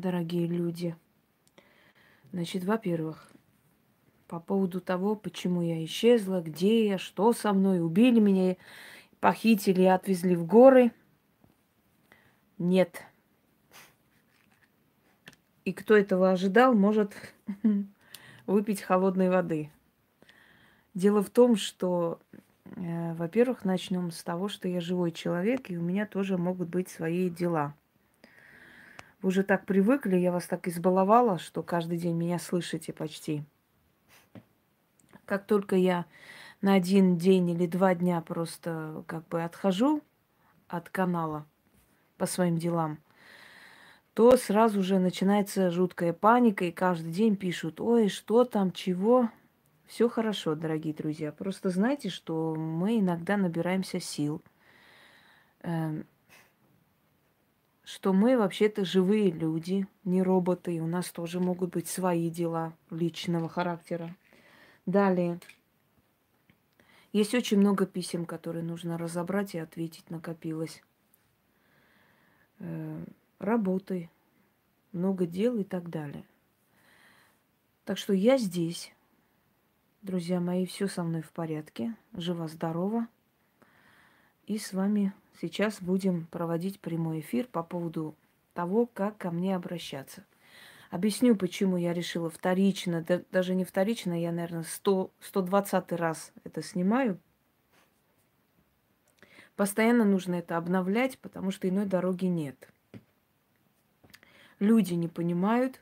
[0.00, 0.96] дорогие люди.
[2.32, 3.30] Значит, во-первых,
[4.26, 8.56] по поводу того, почему я исчезла, где я, что со мной, убили меня,
[9.20, 10.92] похитили и отвезли в горы.
[12.58, 13.02] Нет.
[15.64, 17.12] И кто этого ожидал, может
[18.46, 19.70] выпить холодной воды.
[20.94, 22.20] Дело в том, что,
[22.76, 26.88] э, во-первых, начнем с того, что я живой человек, и у меня тоже могут быть
[26.88, 27.74] свои дела.
[29.20, 33.42] Вы уже так привыкли, я вас так избаловала, что каждый день меня слышите почти.
[35.24, 36.06] Как только я
[36.60, 40.02] на один день или два дня просто как бы отхожу
[40.68, 41.46] от канала
[42.16, 42.98] по своим делам,
[44.14, 49.30] то сразу же начинается жуткая паника, и каждый день пишут, ой, что там, чего.
[49.86, 51.32] Все хорошо, дорогие друзья.
[51.32, 54.42] Просто знайте, что мы иногда набираемся сил,
[55.62, 56.04] эм,
[57.88, 62.74] что мы вообще-то живые люди, не роботы, и у нас тоже могут быть свои дела
[62.90, 64.14] личного характера.
[64.84, 65.40] Далее.
[67.14, 70.82] Есть очень много писем, которые нужно разобрать и ответить, накопилось.
[72.58, 73.02] Э,
[73.38, 74.10] работы,
[74.92, 76.24] много дел и так далее.
[77.86, 78.92] Так что я здесь.
[80.02, 81.96] Друзья мои, все со мной в порядке.
[82.12, 83.08] Жива-здорова.
[84.46, 88.14] И с вами сейчас будем проводить прямой эфир по поводу
[88.54, 90.24] того, как ко мне обращаться.
[90.90, 96.62] Объясню, почему я решила вторично, да, даже не вторично, я, наверное, 100, 120 раз это
[96.62, 97.18] снимаю.
[99.54, 102.68] Постоянно нужно это обновлять, потому что иной дороги нет.
[104.60, 105.80] Люди не понимают,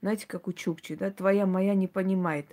[0.00, 2.46] знаете, как у Чукчи, да, твоя моя не понимает.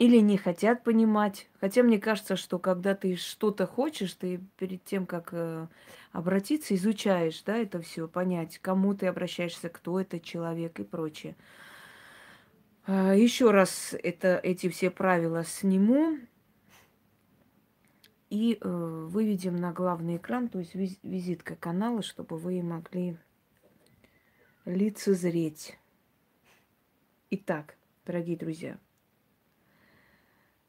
[0.00, 1.46] Или не хотят понимать.
[1.60, 5.66] Хотя мне кажется, что когда ты что-то хочешь, ты перед тем, как э,
[6.10, 11.36] обратиться, изучаешь, да, это все, понять, кому ты обращаешься, кто это человек и прочее.
[12.86, 16.16] А, Еще раз это, эти все правила сниму
[18.30, 23.18] и э, выведем на главный экран, то есть виз, визитка канала, чтобы вы могли
[24.64, 25.78] лицезреть.
[27.28, 28.78] Итак, дорогие друзья,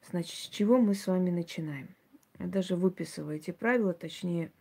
[0.09, 1.95] значит, с чего мы с вами начинаем?
[2.39, 4.51] Я даже выписываю эти правила, точнее,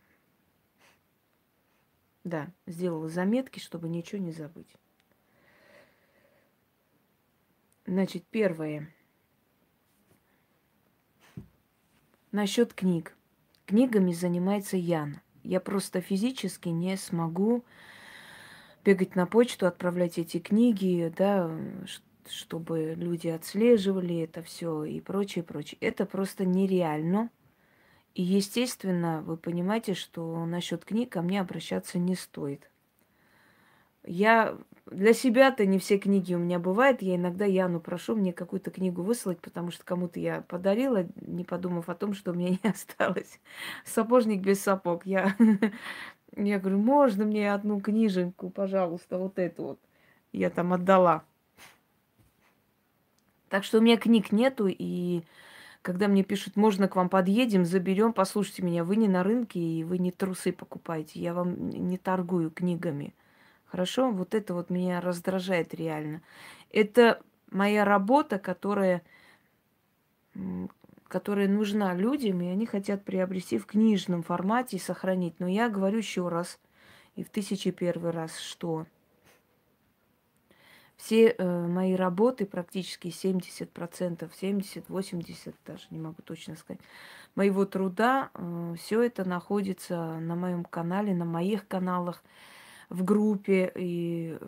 [2.23, 4.75] да, сделала заметки, чтобы ничего не забыть.
[7.85, 8.93] Значит, первое–
[12.31, 13.13] Насчет книг.
[13.65, 15.21] Книгами занимается Яна.
[15.43, 17.65] Я просто физически не смогу
[18.85, 21.51] бегать на почту, отправлять эти книги, да,
[22.31, 25.77] чтобы люди отслеживали это все и прочее, прочее.
[25.81, 27.29] Это просто нереально.
[28.13, 32.69] И, естественно, вы понимаете, что насчет книг ко мне обращаться не стоит.
[34.03, 37.01] Я для себя-то не все книги у меня бывают.
[37.01, 41.87] Я иногда Яну прошу мне какую-то книгу выслать, потому что кому-то я подарила, не подумав
[41.87, 43.39] о том, что у меня не осталось.
[43.85, 45.05] Сапожник без сапог.
[45.05, 45.35] Я,
[46.35, 49.79] я говорю, можно мне одну книженьку, пожалуйста, вот эту вот.
[50.33, 51.25] Я там отдала.
[53.51, 55.23] Так что у меня книг нету, и
[55.81, 59.83] когда мне пишут, можно к вам подъедем, заберем, послушайте меня, вы не на рынке, и
[59.83, 63.13] вы не трусы покупаете, я вам не торгую книгами.
[63.65, 66.21] Хорошо, вот это вот меня раздражает реально.
[66.71, 69.01] Это моя работа, которая,
[71.09, 75.41] которая нужна людям, и они хотят приобрести в книжном формате и сохранить.
[75.41, 76.57] Но я говорю еще раз,
[77.17, 78.85] и в тысячи первый раз, что
[81.01, 86.79] все э, мои работы, практически 70%, 70-80, даже не могу точно сказать,
[87.33, 92.23] моего труда, э, все это находится на моем канале, на моих каналах
[92.89, 94.45] в группе и э,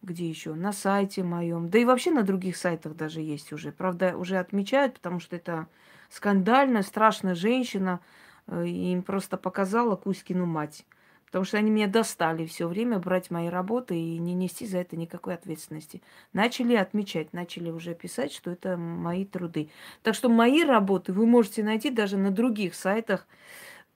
[0.00, 0.54] где еще?
[0.54, 1.68] На сайте моем.
[1.68, 3.72] Да и вообще на других сайтах даже есть уже.
[3.72, 5.66] Правда, уже отмечают, потому что это
[6.08, 7.98] скандальная, страшная женщина.
[8.46, 10.86] Э, им просто показала Кузькину мать.
[11.32, 14.96] Потому что они меня достали все время брать мои работы и не нести за это
[14.96, 16.00] никакой ответственности.
[16.32, 19.70] Начали отмечать, начали уже писать, что это мои труды.
[20.04, 23.26] Так что мои работы вы можете найти даже на других сайтах,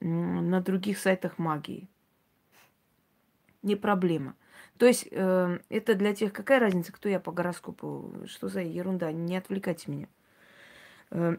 [0.01, 1.87] на других сайтах магии
[3.67, 4.35] не проблема.
[4.77, 9.11] То есть э, это для тех, какая разница, кто я по гороскопу, что за ерунда,
[9.11, 10.07] не отвлекайте меня.
[11.11, 11.37] Э,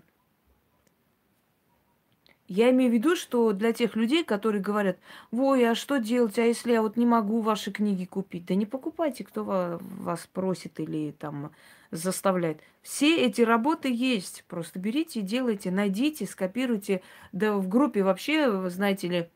[2.49, 4.99] я имею в виду, что для тех людей, которые говорят,
[5.31, 8.47] ой, а что делать, а если я вот не могу ваши книги купить?
[8.47, 11.53] Да не покупайте, кто вас просит или там
[11.91, 12.61] заставляет.
[12.83, 17.03] Все эти работы есть, просто берите делайте, найдите, скопируйте.
[17.33, 19.29] Да в группе вообще, знаете ли,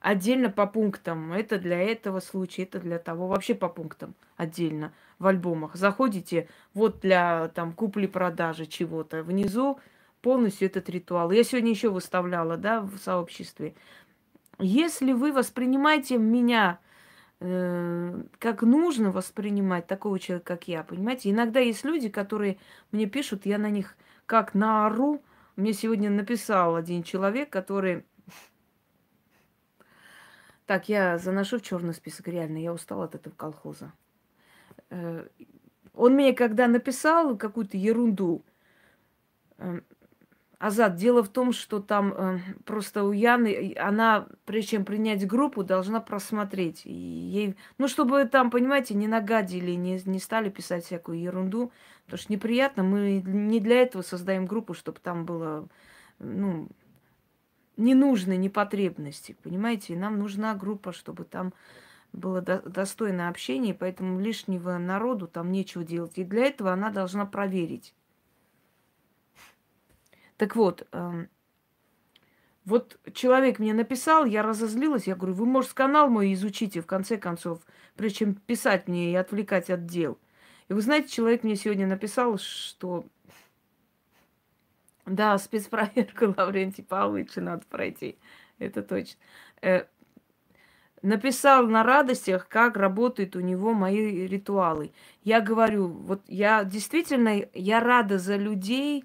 [0.00, 1.32] отдельно по пунктам.
[1.32, 3.26] Это для этого случая, это для того.
[3.26, 5.74] Вообще по пунктам отдельно в альбомах.
[5.74, 9.22] Заходите, вот для там купли-продажи чего-то.
[9.22, 9.80] Внизу
[10.24, 11.30] полностью этот ритуал.
[11.30, 13.74] Я сегодня еще выставляла, да, в сообществе.
[14.58, 16.78] Если вы воспринимаете меня
[17.40, 21.30] э, как нужно воспринимать такого человека, как я, понимаете?
[21.30, 22.56] Иногда есть люди, которые
[22.90, 25.22] мне пишут, я на них как наору.
[25.56, 28.06] Мне сегодня написал один человек, который...
[30.64, 33.92] Так, я заношу в черный список, реально, я устала от этого колхоза.
[34.88, 35.26] Э,
[35.92, 38.42] он мне когда написал какую-то ерунду,
[39.58, 39.82] э,
[40.64, 45.62] Азат, дело в том, что там э, просто у Яны, она, прежде чем принять группу,
[45.62, 46.86] должна просмотреть.
[46.86, 51.70] И ей, ну, чтобы там, понимаете, не нагадили, не, не стали писать всякую ерунду.
[52.06, 55.68] Потому что неприятно, мы не для этого создаем группу, чтобы там было,
[56.18, 56.68] ну,
[57.76, 59.94] ненужной непотребности, понимаете?
[59.96, 61.52] Нам нужна группа, чтобы там
[62.14, 66.16] было до, достойное общение, поэтому лишнего народу там нечего делать.
[66.16, 67.92] И для этого она должна проверить
[70.36, 71.28] так вот, эм,
[72.64, 77.18] вот человек мне написал, я разозлилась, я говорю, вы, может, канал мой изучите, в конце
[77.18, 77.60] концов,
[77.96, 80.18] прежде чем писать мне и отвлекать от дел.
[80.68, 83.04] И вы знаете, человек мне сегодня написал, что
[85.06, 88.16] да, спецпроверку Лаврентий Павловича надо пройти,
[88.58, 89.20] это точно.
[89.60, 89.84] Э,
[91.02, 94.92] написал на радостях, как работают у него мои ритуалы.
[95.22, 99.04] Я говорю, вот я действительно, я рада за людей,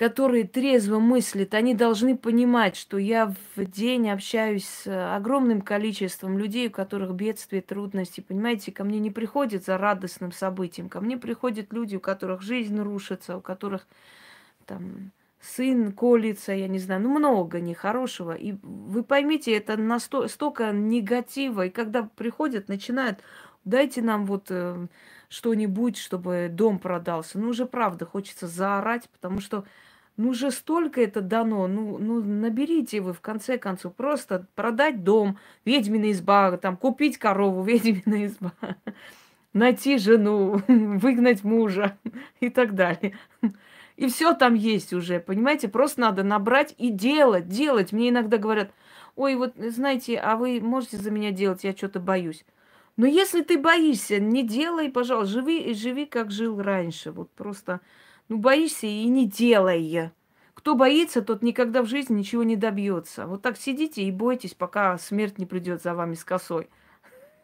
[0.00, 6.68] которые трезво мыслят, они должны понимать, что я в день общаюсь с огромным количеством людей,
[6.68, 8.22] у которых бедствия, трудности.
[8.22, 10.88] Понимаете, ко мне не приходят за радостным событием.
[10.88, 13.86] Ко мне приходят люди, у которых жизнь рушится, у которых
[14.64, 18.32] там сын колется, я не знаю, ну много нехорошего.
[18.32, 21.66] И вы поймите, это настолько негатива.
[21.66, 23.18] И когда приходят, начинают,
[23.66, 24.86] дайте нам вот э,
[25.28, 27.38] что-нибудь, чтобы дом продался.
[27.38, 29.66] Ну уже правда хочется заорать, потому что
[30.20, 35.38] ну же столько это дано, ну, ну наберите вы в конце концов, просто продать дом,
[35.64, 38.52] ведьмина изба, там купить корову, ведьмина изба,
[39.54, 41.96] найти жену, выгнать мужа
[42.40, 43.16] и так далее.
[43.96, 45.68] И все там есть уже, понимаете?
[45.68, 47.92] Просто надо набрать и делать, делать.
[47.92, 48.72] Мне иногда говорят,
[49.16, 52.44] ой, вот знаете, а вы можете за меня делать, я что-то боюсь.
[52.96, 57.10] Но если ты боишься, не делай, пожалуйста, живи, живи, как жил раньше.
[57.10, 57.80] Вот просто
[58.30, 60.12] ну, боишься и не делай.
[60.54, 63.26] Кто боится, тот никогда в жизни ничего не добьется.
[63.26, 66.70] Вот так сидите и бойтесь, пока смерть не придет за вами с косой.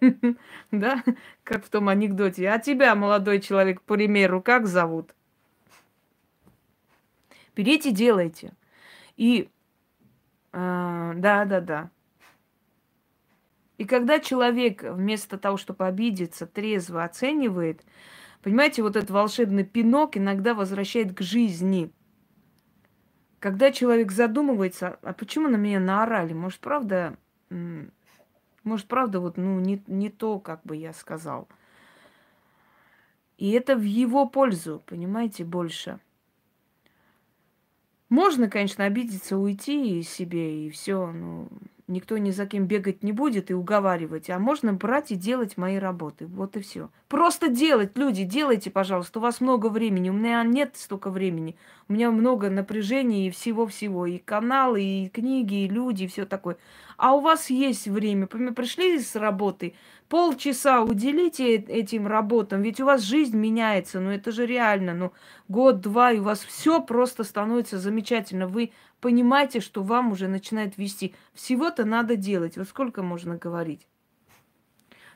[0.70, 1.02] Да?
[1.42, 2.48] Как в том анекдоте.
[2.48, 5.14] А тебя, молодой человек, по примеру, как зовут?
[7.56, 8.52] Берите, делайте.
[9.16, 9.48] И
[10.52, 11.90] а, да, да, да.
[13.76, 17.82] И когда человек вместо того, чтобы обидеться, трезво оценивает,
[18.46, 21.90] Понимаете, вот этот волшебный пинок иногда возвращает к жизни.
[23.40, 26.32] Когда человек задумывается, а почему на меня наорали?
[26.32, 27.16] Может, правда,
[28.62, 31.48] может, правда, вот, ну, не, не то, как бы я сказал.
[33.37, 35.99] И это в его пользу, понимаете, больше.
[38.08, 41.49] Можно, конечно, обидеться, уйти из себе, и все, ну,
[41.88, 45.76] никто ни за кем бегать не будет и уговаривать, а можно брать и делать мои
[45.76, 46.26] работы.
[46.26, 46.90] Вот и все.
[47.08, 49.18] Просто делать, люди, делайте, пожалуйста.
[49.18, 50.11] У вас много времени.
[50.11, 51.56] У меня нет столько времени.
[51.88, 54.06] У меня много напряжения и всего-всего.
[54.06, 56.56] И каналы, и книги, и люди, и все такое.
[56.96, 58.26] А у вас есть время.
[58.26, 59.75] Пришли с работы,
[60.08, 65.12] полчаса уделите этим работам, ведь у вас жизнь меняется, ну это же реально, ну
[65.49, 68.46] год-два, и у вас все просто становится замечательно.
[68.46, 71.14] Вы понимаете, что вам уже начинает вести.
[71.34, 72.56] Всего-то надо делать.
[72.56, 73.86] Вот сколько можно говорить?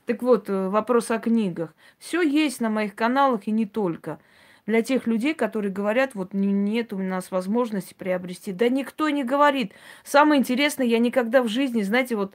[0.07, 1.75] Так вот, э, вопрос о книгах.
[1.99, 4.19] Все есть на моих каналах и не только.
[4.67, 8.53] Для тех людей, которые говорят, вот нет у нас возможности приобрести.
[8.53, 9.73] Да никто не говорит.
[10.05, 12.35] Самое интересное, я никогда в жизни, знаете, вот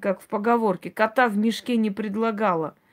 [0.00, 2.74] как в поговорке, кота в мешке не предлагала–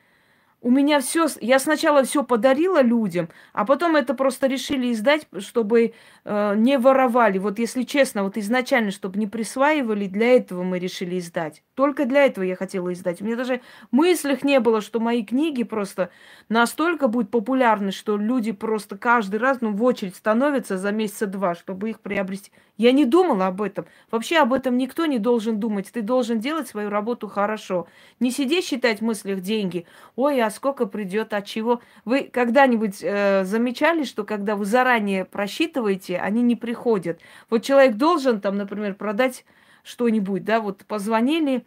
[0.64, 5.94] у меня все, я сначала все подарила людям, а потом это просто решили издать, чтобы
[6.24, 7.38] э, не воровали.
[7.38, 11.64] Вот если честно, вот изначально, чтобы не присваивали, для этого мы решили издать.
[11.76, 13.22] Только для этого я хотела издать.
[13.22, 13.60] У меня даже
[13.92, 16.12] мыслях не было, что мои книги просто
[16.48, 21.56] настолько будут популярны, что люди просто каждый раз ну, в очередь становятся за месяца два,
[21.56, 22.52] чтобы их приобрести.
[22.78, 23.86] Я не думала об этом.
[24.12, 25.92] Вообще об этом никто не должен думать.
[25.92, 27.88] Ты должен делать свою работу хорошо.
[28.20, 29.86] Не сидеть считать в мыслях деньги.
[30.16, 31.82] Ой, а сколько придет, от чего.
[32.06, 37.20] Вы когда-нибудь э, замечали, что когда вы заранее просчитываете, они не приходят?
[37.50, 39.46] Вот человек должен там, например, продать
[39.84, 41.66] что-нибудь, да, вот позвонили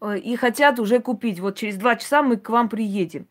[0.00, 1.40] э, и хотят уже купить.
[1.40, 3.26] Вот через два часа мы к вам приедем.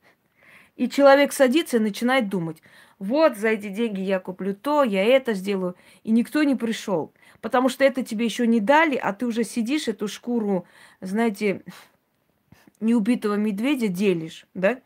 [0.75, 2.61] И человек садится и начинает думать,
[2.99, 5.75] вот за эти деньги я куплю то, я это сделаю.
[6.03, 7.13] И никто не пришел.
[7.41, 10.65] Потому что это тебе еще не дали, а ты уже сидишь, эту шкуру,
[11.01, 11.63] знаете,
[12.83, 14.81] неубитого медведя делишь, да?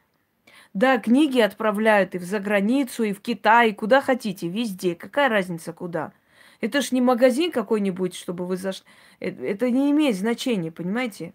[0.73, 4.95] Да, книги отправляют и в заграницу, и в Китай, и куда хотите, везде.
[4.95, 6.13] Какая разница куда?
[6.61, 8.85] Это ж не магазин какой-нибудь, чтобы вы зашли.
[9.19, 11.33] Э, это не имеет значения, понимаете?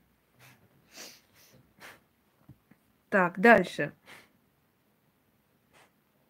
[3.09, 3.92] Так, дальше.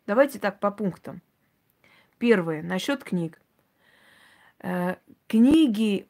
[0.07, 1.23] Давайте так по пунктам.
[2.19, 3.41] Первое, насчет книг.
[4.61, 4.97] Э,
[5.27, 6.07] книги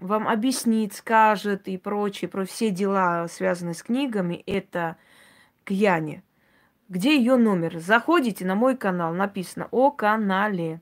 [0.00, 4.96] вам объяснит, скажет и прочее, про все дела, связанные с книгами, это
[5.64, 6.22] к Яне.
[6.88, 7.78] Где ее номер?
[7.78, 10.80] Заходите на мой канал, написано о канале.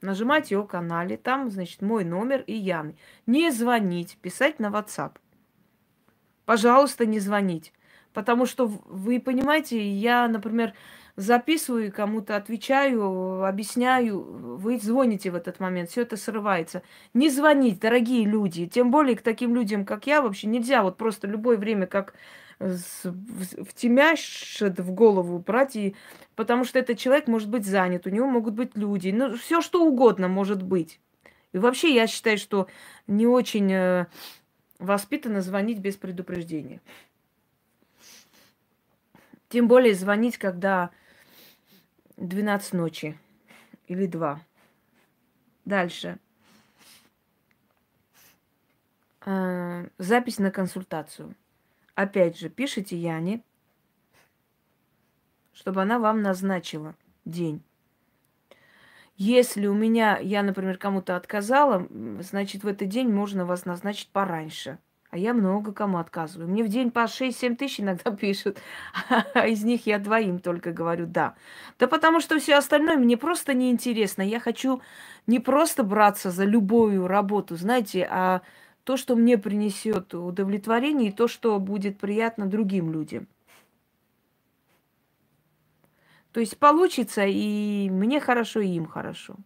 [0.00, 2.96] Нажимайте о канале, там, значит, мой номер и Яны.
[3.26, 5.12] Не звонить, писать на WhatsApp.
[6.44, 7.72] Пожалуйста, не звонить.
[8.12, 10.74] Потому что вы понимаете, я, например,
[11.16, 16.82] записываю, кому-то отвечаю, объясняю, вы звоните в этот момент, все это срывается.
[17.14, 21.26] Не звонить, дорогие люди, тем более к таким людям, как я, вообще нельзя вот просто
[21.26, 22.14] любое время, как
[23.68, 25.94] втемяшет в голову брать, и,
[26.36, 29.84] потому что этот человек может быть занят, у него могут быть люди, ну, все что
[29.84, 31.00] угодно может быть.
[31.52, 32.68] И вообще я считаю, что
[33.06, 34.06] не очень э,
[34.78, 36.80] воспитанно звонить без предупреждения.
[39.48, 40.90] Тем более звонить, когда
[42.22, 43.18] 12 ночи
[43.88, 44.40] или 2.
[45.64, 46.18] Дальше.
[49.26, 51.34] Э, запись на консультацию.
[51.94, 53.42] Опять же, пишите Яне,
[55.52, 57.62] чтобы она вам назначила день.
[59.16, 61.86] Если у меня, я, например, кому-то отказала,
[62.20, 64.78] значит, в этот день можно вас назначить пораньше–
[65.12, 66.48] а я много кому отказываю.
[66.48, 68.58] Мне в день по 6-7 тысяч иногда пишут.
[69.34, 71.34] А из них я двоим только говорю «да».
[71.78, 74.22] Да потому что все остальное мне просто неинтересно.
[74.22, 74.80] Я хочу
[75.26, 78.40] не просто браться за любую работу, знаете, а
[78.84, 83.28] то, что мне принесет удовлетворение, и то, что будет приятно другим людям.
[86.32, 89.36] То есть получится и мне хорошо, и им хорошо.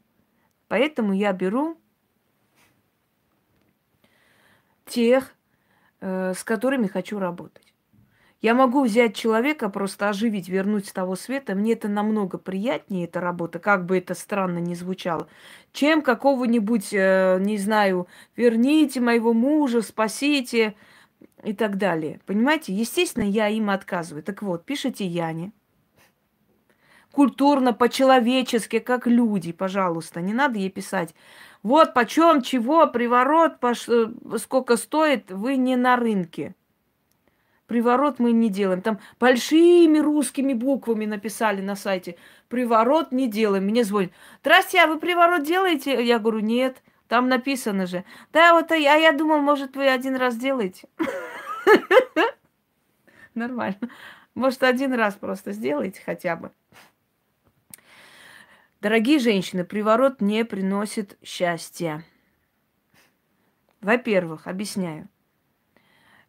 [0.69, 1.77] Поэтому я беру
[4.85, 5.36] тех,
[6.01, 7.73] с которыми хочу работать.
[8.43, 11.55] Я могу взять человека, просто оживить, вернуть с того света.
[11.55, 15.27] Мне это намного приятнее, эта работа, как бы это странно ни звучало,
[15.73, 20.75] чем какого-нибудь, э, не знаю, верните моего мужа, спасите
[21.43, 22.21] и так далее.
[22.27, 22.75] Понимаете?
[22.75, 24.23] Естественно, я им отказываю.
[24.23, 25.53] Так вот, пишите Яне.
[27.11, 30.21] Культурно, по-человечески, как люди, пожалуйста.
[30.21, 31.15] Не надо ей писать
[31.67, 33.89] вот почем, чего, приворот, пош...
[33.89, 34.07] Э,
[34.39, 36.55] сколько стоит, вы не на рынке.
[37.67, 38.83] Приворот мы не делаем.
[38.83, 42.19] Там большими русскими буквами написали на сайте.
[42.49, 43.65] Приворот не делаем.
[43.65, 44.13] Мне звонят.
[44.43, 46.05] Здрасте, а вы приворот делаете?
[46.05, 46.81] Я говорю, нет.
[47.09, 48.05] Там написано же.
[48.33, 50.87] Да, вот, а я думал, может, вы один раз делаете.
[53.35, 53.91] Нормально.
[54.37, 56.53] Может, один раз просто сделайте хотя бы.
[58.83, 62.05] Дорогие женщины, приворот не приносит счастья.
[63.81, 65.09] Во-первых, объясняю.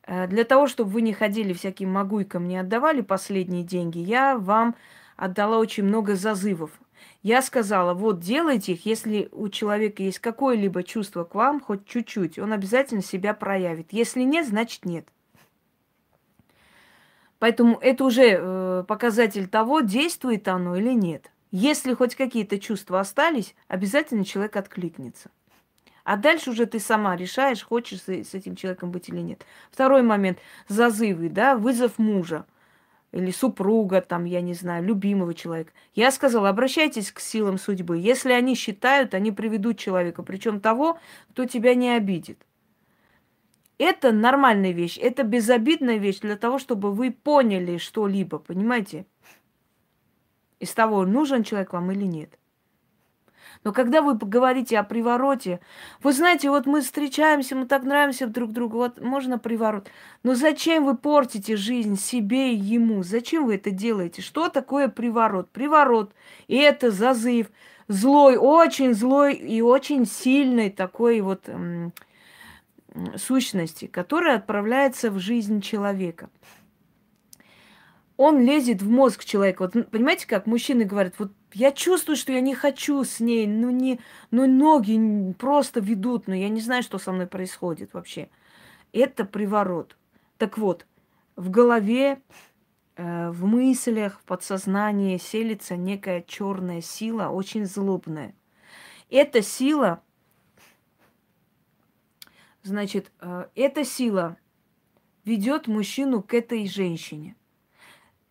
[0.03, 4.75] Э, для того, чтобы вы не ходили всяким могуйкам, не отдавали последние деньги, я вам
[5.17, 6.71] отдала очень много зазывов.
[7.21, 12.39] Я сказала, вот делайте их, если у человека есть какое-либо чувство к вам, хоть чуть-чуть,
[12.39, 13.91] он обязательно себя проявит.
[13.91, 15.05] Если нет, значит нет.
[17.39, 21.29] Поэтому это уже э, показатель того, действует оно или нет.
[21.51, 25.31] Если хоть какие-то чувства остались, обязательно человек откликнется.
[26.03, 29.45] А дальше уже ты сама решаешь, хочешь с этим человеком быть или нет.
[29.71, 30.39] Второй момент.
[30.67, 32.45] Зазывы, да, вызов мужа
[33.11, 35.71] или супруга, там, я не знаю, любимого человека.
[35.95, 37.97] Я сказала, обращайтесь к силам судьбы.
[37.97, 40.99] Если они считают, они приведут человека, причем того,
[41.31, 42.45] кто тебя не обидит.
[43.77, 49.05] Это нормальная вещь, это безобидная вещь для того, чтобы вы поняли что-либо, понимаете?
[50.59, 52.37] Из того, нужен человек вам или нет.
[53.63, 55.59] Но когда вы поговорите о привороте,
[56.03, 59.89] вы знаете, вот мы встречаемся, мы так нравимся друг другу, вот можно приворот.
[60.23, 63.03] Но зачем вы портите жизнь себе и ему?
[63.03, 64.21] Зачем вы это делаете?
[64.21, 65.49] Что такое приворот?
[65.49, 66.13] Приворот–
[66.47, 67.47] и это зазыв,
[67.87, 71.93] злой, очень злой и очень сильный такой вот м-
[73.15, 76.29] сущности, которая отправляется в жизнь человека.
[78.17, 79.69] Он лезет в мозг человека.
[79.73, 83.69] Вот понимаете, как мужчины говорят, вот я чувствую, что я не хочу с ней, ну
[83.69, 83.99] не,
[84.31, 88.29] ну ноги просто ведут, но я не знаю, что со мной происходит вообще.
[88.91, 89.97] Это приворот.
[90.39, 90.87] Так вот,
[91.35, 92.19] в голове,
[92.95, 98.33] э, в мыслях, в подсознании селится некая черная сила, очень злобная.
[99.11, 100.01] Эта сила,
[102.63, 104.37] значит, э, эта сила
[105.23, 107.36] ведет мужчину к этой женщине.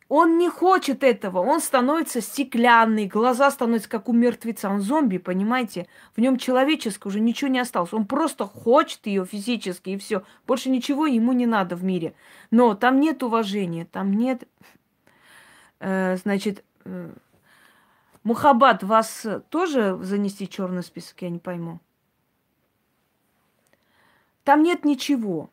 [0.08, 5.88] Он не хочет этого, он становится стеклянный, глаза становятся как у мертвеца, он зомби, понимаете?
[6.14, 10.70] В нем человеческое уже ничего не осталось, он просто хочет ее физически и все, больше
[10.70, 12.14] ничего ему не надо в мире.
[12.52, 14.44] Но там нет уважения, там нет,
[15.80, 17.10] э, значит, э,
[18.22, 21.78] Мухаббат, вас тоже занести черный список, я не пойму.
[24.42, 25.48] Там нет ничего.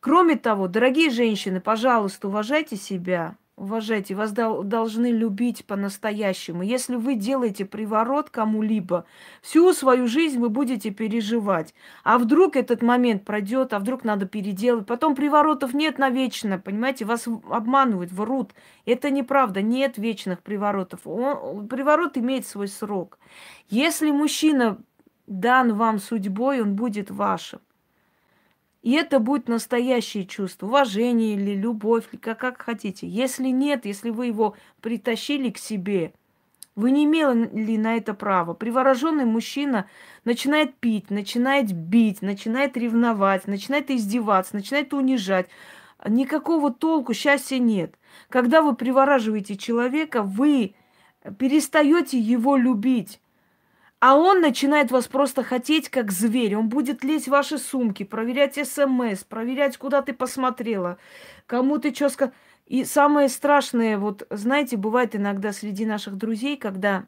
[0.00, 6.62] Кроме того, дорогие женщины, пожалуйста, уважайте себя, Уважайте, вас дол- должны любить по-настоящему.
[6.62, 9.04] Если вы делаете приворот кому-либо,
[9.42, 11.72] всю свою жизнь вы будете переживать.
[12.02, 14.86] А вдруг этот момент пройдет, а вдруг надо переделать.
[14.86, 18.54] Потом приворотов нет навечно, понимаете, вас обманывают, врут.
[18.86, 21.06] Это неправда, нет вечных приворотов.
[21.06, 23.20] Он, приворот имеет свой срок.
[23.68, 24.78] Если мужчина
[25.28, 27.60] дан вам судьбой, он будет вашим.
[28.84, 33.08] И это будет настоящее чувство, уважение или любовь, или как, как хотите.
[33.08, 36.12] Если нет, если вы его притащили к себе,
[36.76, 38.52] вы не имели на это право.
[38.52, 39.88] Привороженный мужчина
[40.26, 45.48] начинает пить, начинает бить, начинает ревновать, начинает издеваться, начинает унижать.
[46.06, 47.94] Никакого толку, счастья нет.
[48.28, 50.74] Когда вы привораживаете человека, вы
[51.38, 53.18] перестаете его любить.
[54.06, 56.56] А он начинает вас просто хотеть как зверь.
[56.56, 60.98] Он будет лезть в ваши сумки, проверять смс, проверять, куда ты посмотрела,
[61.46, 62.34] кому ты что сказал.
[62.66, 67.06] И самое страшное, вот, знаете, бывает иногда среди наших друзей, когда,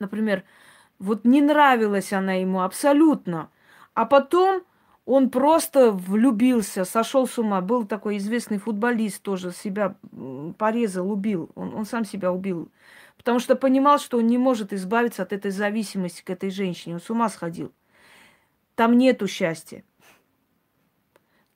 [0.00, 0.44] например,
[0.98, 3.48] вот не нравилась она ему абсолютно,
[3.94, 4.64] а потом
[5.06, 7.62] он просто влюбился, сошел с ума.
[7.62, 9.96] Был такой известный футболист тоже, себя
[10.58, 11.48] порезал, убил.
[11.54, 12.70] Он, он сам себя убил.
[13.24, 16.96] Потому что понимал, что он не может избавиться от этой зависимости к этой женщине.
[16.96, 17.72] Он с ума сходил.
[18.74, 19.82] Там нету счастья.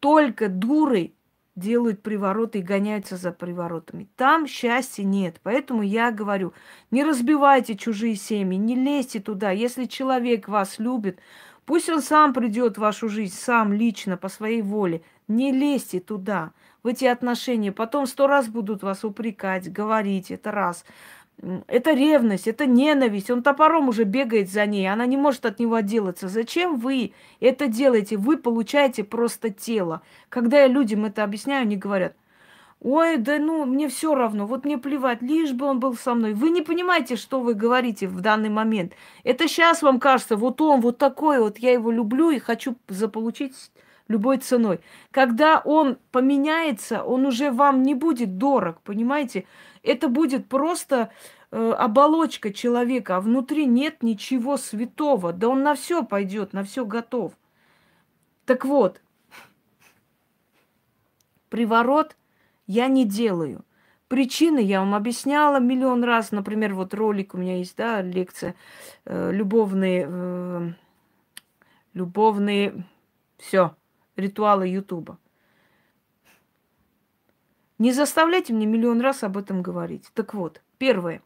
[0.01, 1.13] Только дуры
[1.57, 4.09] делают привороты и гоняются за приворотами.
[4.17, 5.41] Там счастья нет.
[5.43, 6.55] Поэтому я говорю,
[6.91, 9.51] не разбивайте чужие семьи, не лезьте туда.
[9.51, 11.19] Если человек вас любит,
[11.67, 15.03] пусть он сам придет в вашу жизнь, сам лично, по своей воле.
[15.27, 16.53] Не лезьте туда,
[16.83, 17.73] в эти отношения.
[17.73, 20.85] Потом сто раз будут вас упрекать, говорить, это раз.
[21.69, 23.31] Это ревность, это ненависть.
[23.31, 26.29] Он топором уже бегает за ней, она не может от него отделаться.
[26.29, 28.17] Зачем вы это делаете?
[28.17, 30.03] Вы получаете просто тело.
[30.29, 32.17] Когда я людям это объясняю, они говорят,
[32.81, 36.35] ой, да ну, мне все равно, вот мне плевать, лишь бы он был со мной.
[36.35, 38.95] Вы не понимаете, что вы говорите в данный момент.
[39.23, 43.55] Это сейчас вам кажется, вот он вот такой, вот я его люблю и хочу заполучить
[44.09, 44.81] любой ценой.
[45.11, 49.45] Когда он поменяется, он уже вам не будет дорог, понимаете?
[49.89, 51.11] Это будет просто
[51.51, 55.33] э, оболочка человека, а внутри нет ничего святого.
[55.33, 57.33] Да он на все пойдет, на все готов.
[58.45, 59.01] Так вот,
[61.49, 62.17] приворот
[62.67, 63.65] я не делаю.
[64.09, 66.33] Причины я вам объясняла миллион раз.
[66.33, 68.55] Например, вот ролик у меня есть, да, лекция
[69.07, 70.73] э, любовные, э,
[71.95, 72.85] любовные,
[73.39, 73.75] все,
[74.17, 75.17] ритуалы Ютуба.
[77.79, 80.05] Не заставляйте мне миллион раз об этом говорить.
[80.15, 81.23] Так вот, первое.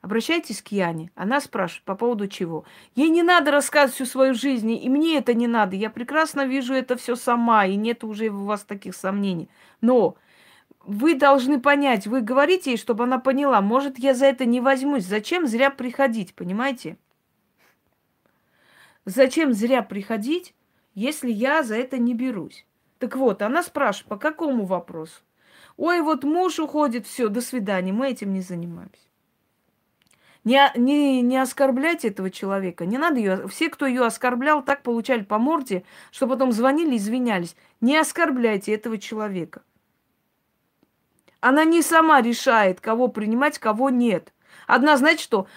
[0.00, 1.12] Обращайтесь к Яне.
[1.14, 2.64] Она спрашивает по поводу чего.
[2.96, 5.76] Ей не надо рассказывать всю свою жизнь, и мне это не надо.
[5.76, 9.48] Я прекрасно вижу это все сама, и нет уже у вас таких сомнений.
[9.80, 10.16] Но
[10.84, 15.04] вы должны понять, вы говорите ей, чтобы она поняла, может, я за это не возьмусь.
[15.04, 16.96] Зачем зря приходить, понимаете?
[19.04, 20.52] Зачем зря приходить,
[20.94, 22.66] если я за это не берусь?
[22.98, 25.20] Так вот, она спрашивает, по какому вопросу?
[25.82, 29.02] Ой, вот муж уходит, все, до свидания, мы этим не занимаемся.
[30.44, 32.86] Не, не, не оскорбляйте этого человека.
[32.86, 33.48] Не надо ее.
[33.48, 37.56] Все, кто ее оскорблял, так получали по морде, что потом звонили, извинялись.
[37.80, 39.62] Не оскорбляйте этого человека.
[41.40, 44.32] Она не сама решает, кого принимать, кого нет.
[44.68, 45.48] Одна, знаете что?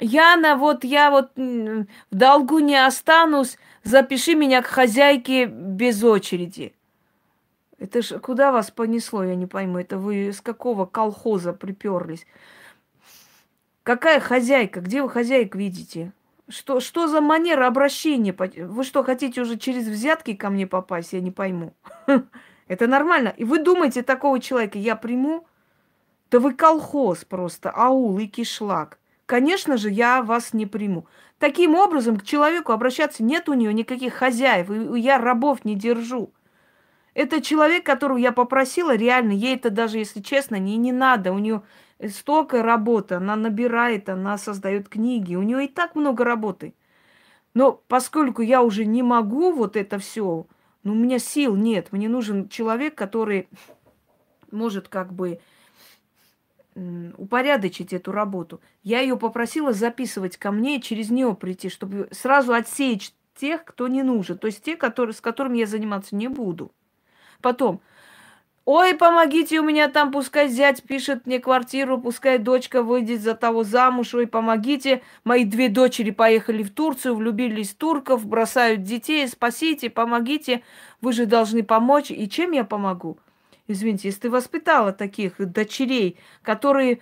[0.00, 6.74] Яна, вот я вот в долгу не останусь, запиши меня к хозяйке без очереди.
[7.80, 9.78] Это ж куда вас понесло, я не пойму.
[9.78, 12.26] Это вы с какого колхоза приперлись?
[13.82, 14.80] Какая хозяйка?
[14.80, 16.12] Где вы хозяйк видите?
[16.48, 18.36] Что, что за манера обращения?
[18.66, 21.14] Вы что, хотите уже через взятки ко мне попасть?
[21.14, 21.72] Я не пойму.
[22.68, 23.32] Это нормально.
[23.36, 25.46] И вы думаете, такого человека я приму?
[26.30, 28.98] Да вы колхоз просто, аул и кишлак.
[29.24, 31.06] Конечно же, я вас не приму.
[31.38, 36.30] Таким образом, к человеку обращаться нет у нее никаких хозяев, и я рабов не держу.
[37.20, 41.34] Это человек, которого я попросила, реально, ей это даже, если честно, не, не надо.
[41.34, 41.60] У нее
[42.08, 46.72] столько работы, она набирает, она создает книги, у нее и так много работы.
[47.52, 50.46] Но поскольку я уже не могу вот это все,
[50.82, 53.50] ну, у меня сил нет, мне нужен человек, который
[54.50, 55.40] может как бы
[57.18, 58.62] упорядочить эту работу.
[58.82, 64.02] Я ее попросила записывать ко мне, через нее прийти, чтобы сразу отсечь тех, кто не
[64.02, 66.72] нужен, то есть те, которые, с которыми я заниматься не буду.
[67.40, 67.80] Потом,
[68.64, 73.64] ой, помогите, у меня там, пускай зять пишет мне квартиру, пускай дочка выйдет за того
[73.64, 75.02] замуж, ой, помогите.
[75.24, 80.62] Мои две дочери поехали в Турцию, влюбились в турков, бросают детей, спасите, помогите,
[81.00, 82.10] вы же должны помочь.
[82.10, 83.18] И чем я помогу?
[83.66, 86.98] Извините, если ты воспитала таких дочерей, которые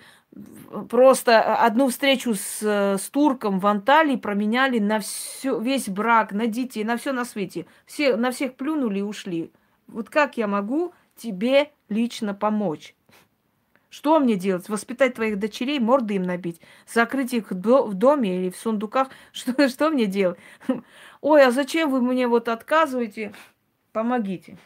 [0.88, 6.84] просто одну встречу с, с турком в Анталии променяли на все, весь брак, на детей,
[6.84, 7.66] на все на свете.
[7.86, 9.50] Все, на всех плюнули и ушли.
[9.88, 12.94] Вот как я могу тебе лично помочь?
[13.90, 14.68] Что мне делать?
[14.68, 16.60] Воспитать твоих дочерей, морды им набить?
[16.86, 19.08] Закрыть их в доме или в сундуках?
[19.32, 20.38] Что, что мне делать?
[21.22, 23.32] Ой, а зачем вы мне вот отказываете?
[23.92, 24.58] Помогите.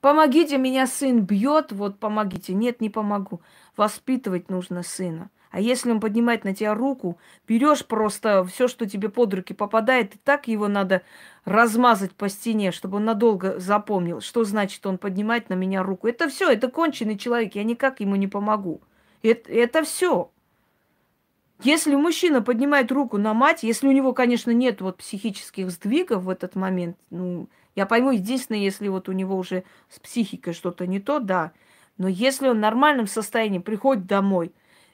[0.00, 2.54] Помогите, меня сын бьет, вот помогите.
[2.54, 3.42] Нет, не помогу.
[3.76, 5.30] Воспитывать нужно сына.
[5.50, 10.14] А если он поднимает на тебя руку, берешь просто все, что тебе под руки попадает,
[10.14, 11.02] и так его надо
[11.44, 16.06] размазать по стене, чтобы он надолго запомнил, что значит он поднимает на меня руку.
[16.06, 18.80] Это все, это конченый человек, я никак ему не помогу.
[19.22, 20.30] Это, это все.
[21.62, 26.30] Если мужчина поднимает руку на мать, если у него, конечно, нет вот психических сдвигов в
[26.30, 31.00] этот момент, ну, я пойму, единственное, если вот у него уже с психикой что-то не
[31.00, 31.52] то, да.
[31.98, 34.52] Но если он в нормальном состоянии приходит домой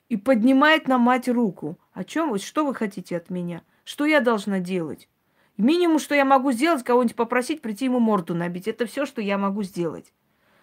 [0.09, 3.63] и поднимает на мать руку, о чем вы, что вы хотите от меня?
[3.85, 5.09] Что я должна делать?
[5.57, 8.69] Минимум, что я могу сделать, кого-нибудь попросить прийти ему морду набить.
[8.69, 10.13] Это все, что я могу сделать.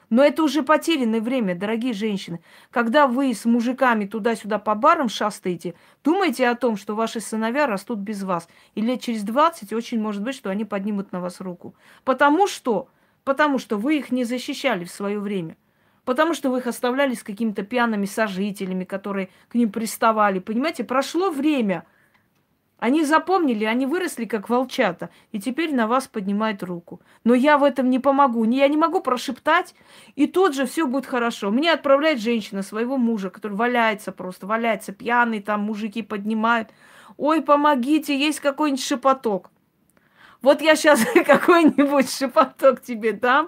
[0.10, 2.42] Но это уже потерянное время, дорогие женщины.
[2.70, 8.00] Когда вы с мужиками туда-сюда по барам шастаете, думайте о том, что ваши сыновья растут
[8.00, 8.48] без вас.
[8.76, 11.74] И лет через 20 очень может быть, что они поднимут на вас руку.
[12.04, 12.90] Потому что,
[13.24, 15.58] потому что вы их не защищали в свое время.
[16.06, 20.40] Потому что вы их оставляли с какими-то пьяными сожителями, которые к ним приставали.
[20.40, 21.86] Понимаете, прошло время–
[22.84, 27.00] они запомнили, они выросли как волчата, и теперь на вас поднимают руку.
[27.24, 28.44] Но я в этом не помогу.
[28.44, 29.74] Я не могу прошептать,
[30.18, 31.50] и тут же все будет хорошо.
[31.50, 36.72] Мне отправляет женщина своего мужа, который валяется просто, валяется пьяный, там мужики поднимают.
[37.16, 39.50] Ой, помогите, есть какой-нибудь шепоток.
[40.42, 43.48] Вот я сейчас какой-нибудь шепоток тебе дам,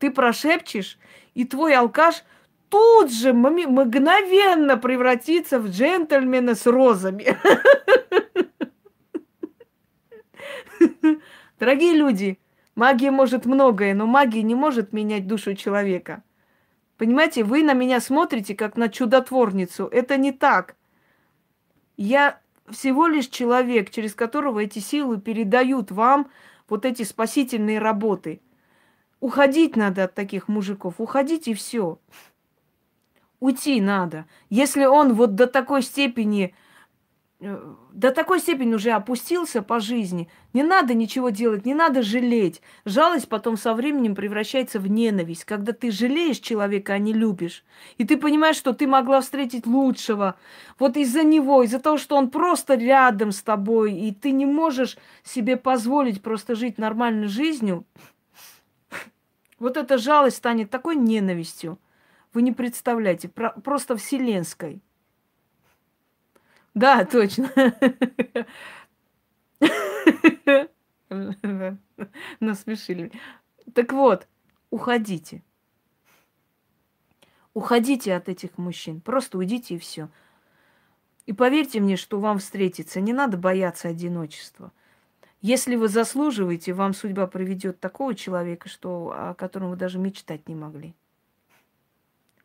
[0.00, 0.98] ты прошепчешь,
[1.38, 2.24] и твой алкаш
[2.68, 7.38] тут же мгновенно превратится в джентльмена с розами.
[11.60, 12.40] Дорогие люди,
[12.74, 16.24] магия может многое, но магия не может менять душу человека.
[16.96, 19.86] Понимаете, вы на меня смотрите как на чудотворницу.
[19.86, 20.74] Это не так.
[21.96, 26.32] Я всего лишь человек, через которого эти силы передают вам
[26.68, 28.40] вот эти спасительные работы.
[29.20, 30.94] Уходить надо от таких мужиков.
[30.98, 31.98] Уходить и все.
[33.40, 34.26] Уйти надо.
[34.50, 36.54] Если он вот до такой степени
[37.40, 40.28] Э, до такой степени уже опустился по жизни.
[40.52, 42.60] Не надо ничего делать, не надо жалеть.
[42.84, 47.64] Жалость потом со временем превращается в ненависть, когда ты жалеешь человека, а не любишь.
[47.96, 50.34] И ты понимаешь, что ты могла встретить лучшего.
[50.80, 54.98] Вот из-за него, из-за того, что он просто рядом с тобой, и ты не можешь
[55.22, 57.84] себе позволить просто жить нормальной жизнью,
[59.58, 61.78] вот эта жалость станет такой ненавистью.
[62.32, 64.80] Вы не представляете, просто вселенской.
[66.74, 67.50] Да, точно.
[72.40, 73.12] Насмешили.
[73.74, 74.28] Так вот,
[74.70, 75.42] уходите.
[77.54, 79.00] Уходите от этих мужчин.
[79.00, 80.08] Просто уйдите и все.
[81.26, 83.00] И поверьте мне, что вам встретится.
[83.00, 84.72] Не надо бояться одиночества.
[85.40, 90.56] Если вы заслуживаете, вам судьба приведет такого человека, что, о котором вы даже мечтать не
[90.56, 90.94] могли.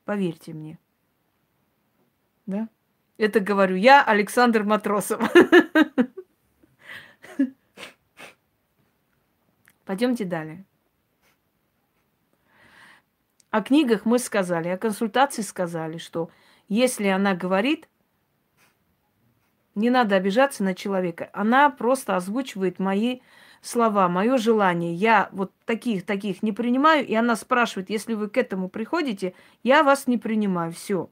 [0.05, 0.77] Поверьте мне.
[2.45, 2.69] Да?
[3.17, 5.21] Это говорю я, Александр Матросов.
[9.85, 10.65] Пойдемте далее.
[13.49, 16.29] О книгах мы сказали, о консультации сказали, что
[16.69, 17.87] если она говорит,
[19.75, 21.29] Не надо обижаться на человека.
[21.33, 23.21] Она просто озвучивает мои
[23.61, 24.93] слова, мое желание.
[24.93, 27.05] Я вот таких, таких не принимаю.
[27.07, 29.33] И она спрашивает, если вы к этому приходите,
[29.63, 30.71] я вас не принимаю.
[30.71, 31.09] Все.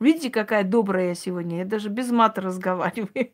[0.00, 1.58] Видите, какая добрая я сегодня?
[1.58, 3.32] Я даже без мата разговариваю.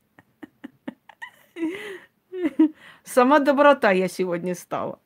[3.05, 4.99] Сама доброта я сегодня стала.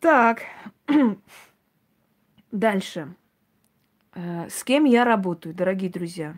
[0.00, 0.42] Так.
[2.52, 3.14] Дальше.
[4.14, 6.36] Э, с кем я работаю, дорогие друзья?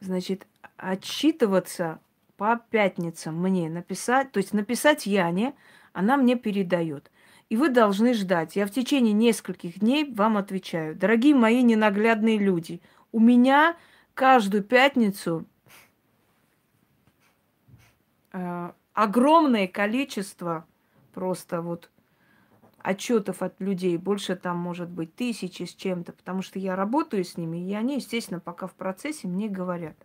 [0.00, 0.46] Значит,
[0.76, 2.00] отчитываться
[2.36, 5.54] по пятницам мне написать, то есть написать Яне,
[5.92, 7.10] она мне передает.
[7.48, 8.56] И вы должны ждать.
[8.56, 10.94] Я в течение нескольких дней вам отвечаю.
[10.94, 13.76] Дорогие мои ненаглядные люди, у меня
[14.14, 15.46] каждую пятницу
[18.32, 20.66] э, огромное количество
[21.12, 21.90] просто вот
[22.78, 23.96] отчетов от людей.
[23.96, 27.96] Больше там может быть тысячи с чем-то, потому что я работаю с ними, и они,
[27.96, 29.96] естественно, пока в процессе мне говорят.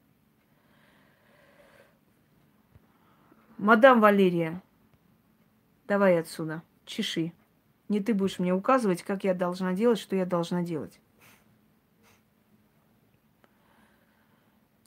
[3.57, 4.61] Мадам Валерия,
[5.87, 7.31] давай отсюда, чеши.
[7.87, 10.99] Не ты будешь мне указывать, как я должна делать, что я должна делать.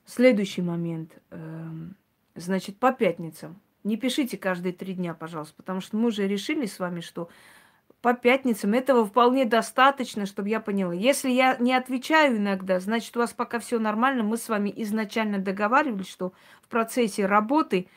[0.04, 1.18] Следующий момент.
[1.30, 1.96] Эм,
[2.34, 3.60] значит, по пятницам.
[3.84, 7.28] Не пишите каждые три дня, пожалуйста, потому что мы уже решили с вами, что
[8.02, 10.94] по пятницам этого вполне достаточно, чтобы я поняла.
[10.94, 14.22] Если я не отвечаю иногда, значит, у вас пока все нормально.
[14.22, 16.32] Мы с вами изначально договаривались, что
[16.62, 17.88] в процессе работы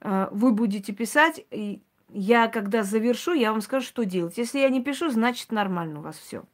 [0.00, 4.38] э, вы будете писать, и я, когда завершу, я вам скажу, что делать.
[4.38, 6.44] Если я не пишу, значит, нормально у вас все.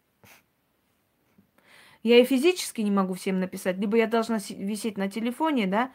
[2.03, 5.93] Я и физически не могу всем написать, либо я должна висеть на телефоне, да,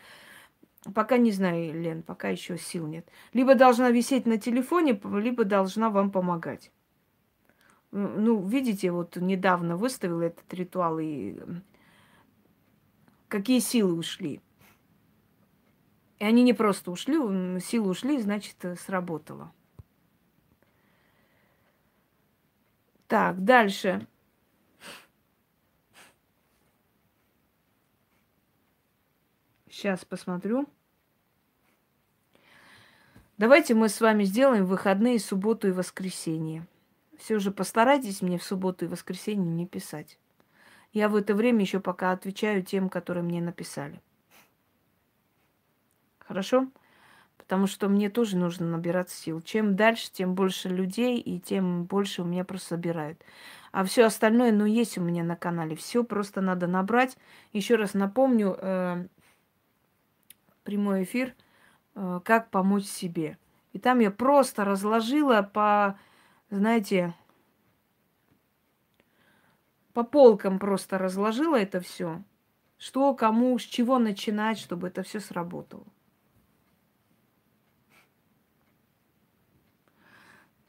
[0.96, 3.08] пока не знаю, Лен, пока еще сил нет.
[3.34, 6.72] Либо должна висеть на телефоне, либо должна вам помогать.
[7.92, 11.40] Ну, видите, вот недавно выставила этот ритуал, и
[13.28, 14.42] какие силы ушли.
[16.20, 17.16] И они не просто ушли,
[17.62, 19.54] силы ушли, значит, э, сработало.
[23.08, 24.06] Так, дальше.
[29.70, 30.68] Сейчас посмотрю.
[33.38, 36.68] Давайте мы с вами сделаем выходные субботу и воскресенье.
[37.20, 40.18] Все же постарайтесь мне в субботу и воскресенье не писать.
[40.94, 44.02] Я в это время еще пока отвечаю тем, которые мне написали.
[46.20, 46.68] Хорошо?
[47.38, 49.42] Потому что мне тоже нужно набираться сил.
[49.42, 53.22] Чем дальше, тем больше людей, и тем больше у меня просто собирают.
[53.72, 55.76] А все остальное, ну, есть у меня на канале.
[55.76, 57.18] Все просто надо набрать.
[57.52, 59.08] Еще раз напомню, э,
[60.64, 61.36] прямой эфир,
[61.96, 63.38] э, как помочь себе.
[63.74, 66.00] И там я просто разложила по,
[66.50, 67.14] знаете,
[69.94, 72.24] по полкам просто разложила это все.
[72.78, 75.86] Что, кому, с чего начинать, чтобы это все сработало.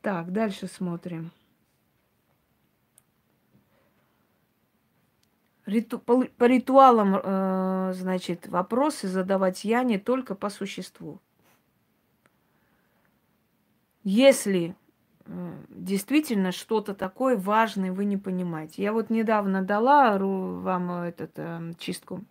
[0.02, 1.30] Так, дальше смотрим.
[5.66, 6.00] Риту...
[6.00, 11.20] По, по ритуалам, э, значит, вопросы задавать я не только по существу.
[14.02, 14.74] Если
[15.68, 18.82] действительно что-то такое важное вы не понимаете.
[18.82, 22.24] Я вот недавно дала вам этот э, чистку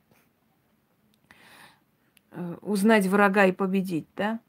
[2.31, 4.39] э, узнать врага и победить, да?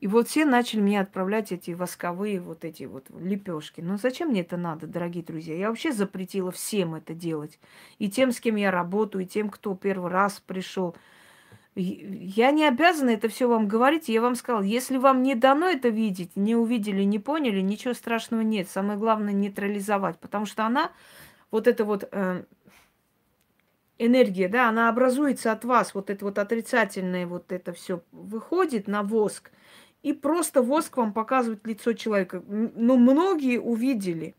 [0.00, 3.82] И вот все начали мне отправлять эти восковые вот эти вот лепешки.
[3.82, 5.54] Но зачем мне это надо, дорогие друзья?
[5.54, 7.58] Я вообще запретила всем это делать.
[7.98, 10.96] И тем, с кем я работаю, и тем, кто первый раз пришел.
[11.76, 14.08] Я не обязана это все вам говорить.
[14.08, 18.40] Я вам сказала, если вам не дано это видеть, не увидели, не поняли, ничего страшного
[18.40, 18.68] нет.
[18.68, 20.90] Самое главное нейтрализовать, потому что она,
[21.52, 22.44] вот эта вот э,
[23.98, 29.02] энергия, да, она образуется от вас, вот это вот отрицательное, вот это все выходит на
[29.02, 29.52] воск,
[30.02, 32.42] и просто воск вам показывает лицо человека.
[32.48, 34.34] Но многие увидели,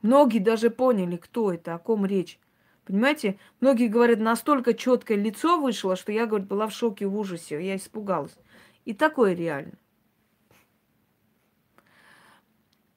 [0.00, 2.38] многие даже поняли, кто это, о ком речь.
[2.86, 7.64] Понимаете, многие говорят, настолько четкое лицо вышло, что я, говорит, была в шоке, в ужасе,
[7.64, 8.36] я испугалась.
[8.84, 9.72] И такое реально.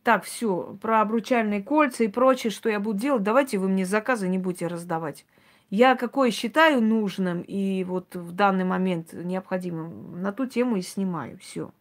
[0.04, 4.28] Так, все, про обручальные кольца и прочее, что я буду делать, давайте вы мне заказы
[4.28, 5.26] не будете раздавать.
[5.72, 11.38] Я какое считаю нужным и вот в данный момент необходимым, на ту тему и снимаю.
[11.40, 11.72] Все.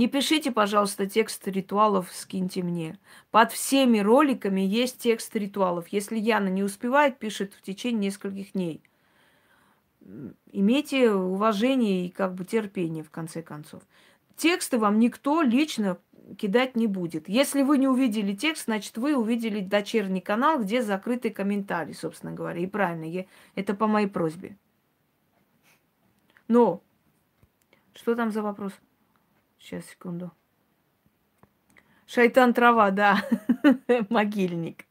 [0.00, 2.98] Не пишите, пожалуйста, текст ритуалов, скиньте мне.
[3.30, 5.88] Под всеми роликами есть текст ритуалов.
[5.88, 8.82] Если Яна не успевает, пишет в течение нескольких дней.
[10.52, 13.82] Имейте уважение и как бы терпение, в конце концов.
[14.36, 15.98] Тексты вам никто лично
[16.38, 17.28] кидать не будет.
[17.28, 22.58] Если вы не увидели текст, значит, вы увидели дочерний канал, где закрытый комментарий, собственно говоря.
[22.58, 24.56] И правильно, я, это по моей просьбе.
[26.48, 26.80] Но,
[27.92, 28.72] что там за вопрос?
[29.60, 30.32] Сейчас, секунду.
[32.06, 33.24] Шайтан трава, да.
[34.08, 34.86] Могильник.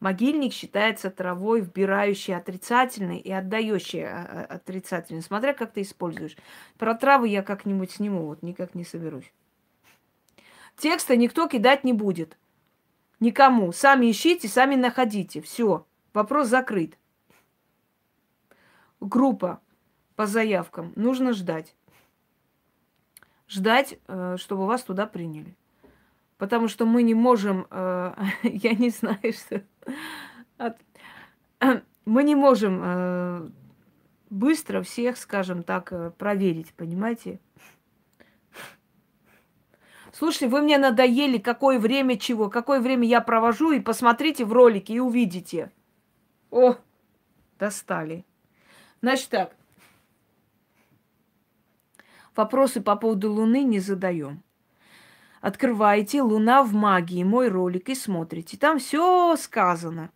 [0.00, 6.36] Могильник считается травой, вбирающей отрицательный и отдающей а, а, отрицательный, смотря как ты используешь.
[6.76, 9.32] Про травы я как-нибудь сниму, вот никак не соберусь.
[10.76, 12.36] Текста никто кидать не будет.
[13.20, 13.70] Никому.
[13.70, 15.40] Сами ищите, сами находите.
[15.40, 15.86] Все.
[16.12, 16.98] Вопрос закрыт.
[18.98, 19.60] Группа
[20.16, 20.92] по заявкам.
[20.96, 21.76] Нужно ждать.
[23.52, 25.54] Ждать, э, чтобы вас туда приняли.
[26.38, 29.62] Потому что мы не можем, э, я не знаю, что...
[32.04, 33.48] Мы не можем э,
[34.28, 37.38] быстро всех, скажем так, проверить, понимаете?
[40.12, 44.94] Слушайте, вы мне надоели, какое время чего, какое время я провожу, и посмотрите в ролике
[44.94, 45.70] и увидите.
[46.50, 46.74] О,
[47.60, 48.24] достали.
[49.00, 49.56] Значит так,
[52.36, 54.42] вопросы по поводу Луны не задаем
[55.42, 58.56] открываете «Луна в магии», мой ролик, и смотрите.
[58.56, 60.10] Там все сказано.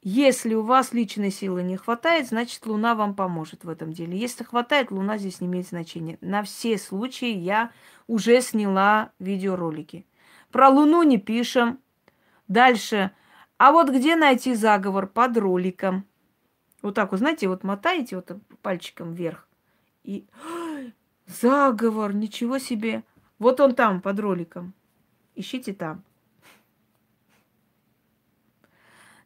[0.00, 4.16] Если у вас личной силы не хватает, значит, Луна вам поможет в этом деле.
[4.16, 6.16] Если хватает, Луна здесь не имеет значения.
[6.20, 7.72] На все случаи я
[8.06, 10.06] уже сняла видеоролики.
[10.52, 11.80] Про Луну не пишем.
[12.46, 13.10] Дальше.
[13.56, 15.06] А вот где найти заговор?
[15.06, 16.06] Под роликом.
[16.82, 18.30] Вот так вот, знаете, вот мотаете вот
[18.62, 19.48] пальчиком вверх.
[20.04, 20.26] И
[21.26, 23.02] заговор, ничего себе.
[23.38, 24.74] Вот он там, под роликом.
[25.34, 26.04] Ищите там.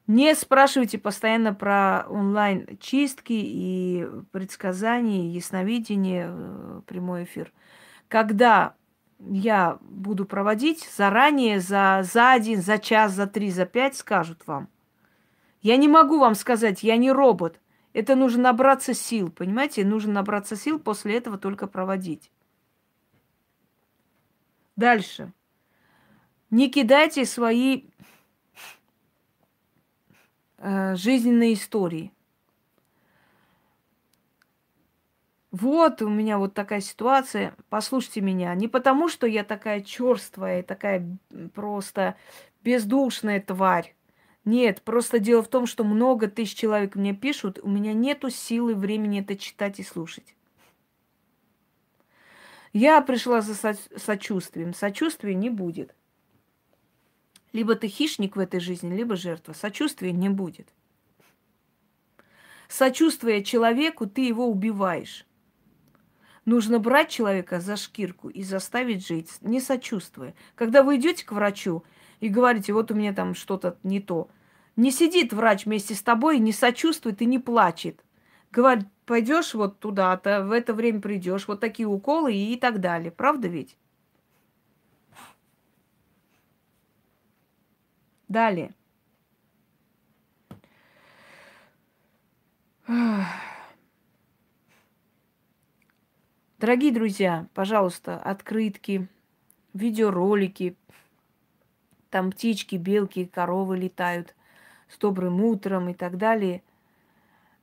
[0.06, 7.52] Не спрашивайте постоянно про онлайн-чистки и предсказания, ясновидение, э, прямой эфир.
[8.08, 8.74] Когда
[9.18, 14.68] я буду проводить, заранее, за, за один, за час, за три, за пять скажут вам.
[15.60, 17.60] Я не могу вам сказать, я не робот.
[17.92, 19.84] Это нужно набраться сил, понимаете?
[19.84, 22.30] Нужно набраться сил, после этого только проводить.
[24.76, 25.32] Дальше.
[26.50, 27.84] Не кидайте свои
[30.58, 32.12] э, жизненные истории.
[35.50, 37.56] Вот у меня вот такая ситуация.
[37.70, 38.54] Послушайте меня.
[38.54, 41.18] Не потому, что я такая черствая, такая
[41.54, 42.16] просто
[42.62, 43.96] бездушная тварь.
[44.48, 48.74] Нет, просто дело в том, что много тысяч человек мне пишут, у меня нету силы,
[48.74, 50.34] времени это читать и слушать.
[52.72, 53.54] Я пришла за
[53.96, 54.72] сочувствием.
[54.72, 55.94] Сочувствия не будет.
[57.52, 59.52] Либо ты хищник в этой жизни, либо жертва.
[59.52, 60.72] Сочувствия не будет.
[62.68, 65.26] Сочувствуя человеку, ты его убиваешь.
[66.46, 70.32] Нужно брать человека за шкирку и заставить жить, не сочувствуя.
[70.54, 71.84] Когда вы идете к врачу
[72.20, 74.30] и говорите, вот у меня там что-то не то,
[74.78, 78.04] не сидит врач вместе с тобой, не сочувствует и не плачет.
[78.52, 83.10] Говорит, пойдешь вот туда-то, в это время придешь, вот такие уколы и, так далее.
[83.10, 83.76] Правда ведь?
[88.28, 88.72] Далее.
[96.60, 99.08] Дорогие друзья, пожалуйста, открытки,
[99.74, 100.76] видеоролики,
[102.10, 104.36] там птички, белки, коровы летают
[104.88, 106.62] с добрым утром и так далее.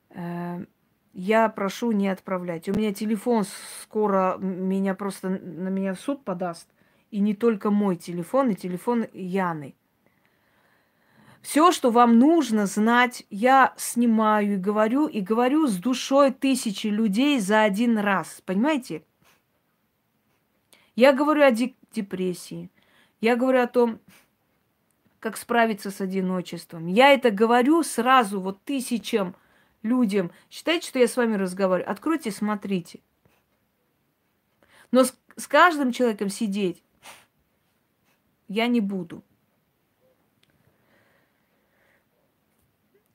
[0.10, 0.66] Э,
[1.14, 2.68] я прошу не отправлять.
[2.68, 3.46] У меня телефон
[3.82, 6.68] скоро меня просто на меня в суд подаст.
[7.12, 9.76] И не только мой телефон, и телефон Яны.
[11.42, 17.40] Все, что вам нужно знать, я снимаю и говорю, и говорю с душой тысячи людей
[17.40, 18.42] за один раз.
[18.46, 19.04] Понимаете?
[20.96, 22.72] Я говорю о депрессии.
[23.22, 24.00] Я говорю о том,
[25.26, 26.86] как справиться с одиночеством.
[26.86, 29.36] Я это говорю сразу вот тысячам
[29.82, 30.30] людям.
[30.52, 31.92] Считайте, что я с вами разговариваю.
[31.92, 33.00] Откройте, смотрите.
[34.92, 36.84] Но с, с каждым человеком сидеть
[38.48, 39.24] я не буду.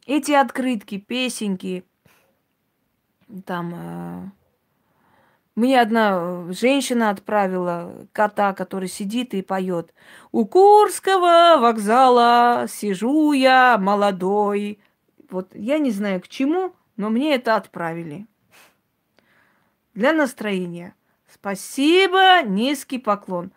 [0.04, 1.84] Эти открытки, песенки,
[3.46, 4.30] там э,
[5.56, 9.92] мне одна женщина отправила кота, который сидит и поет.
[10.32, 14.78] У Курского вокзала сижу я молодой,
[15.28, 18.26] вот я не знаю к чему, но мне это отправили.
[19.94, 20.94] Для настроения.
[21.32, 23.52] Спасибо, низкий поклон.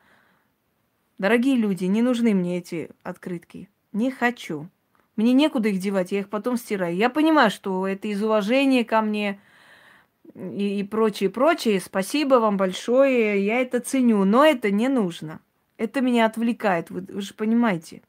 [1.18, 3.70] Дорогие люди, не нужны мне эти открытки.
[3.91, 4.68] Не хочу.
[5.16, 6.96] Мне некуда их девать, я их потом стираю.
[6.96, 9.39] Я понимаю, что это из уважения ко мне
[10.36, 11.80] и, и прочее, прочее.
[11.80, 15.40] Спасибо вам большое, я это ценю, но это не нужно.
[15.78, 18.02] Это меня отвлекает, вы, вы же понимаете.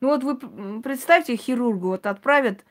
[0.00, 2.64] Ну вот вы представьте, хирургу вот отправят,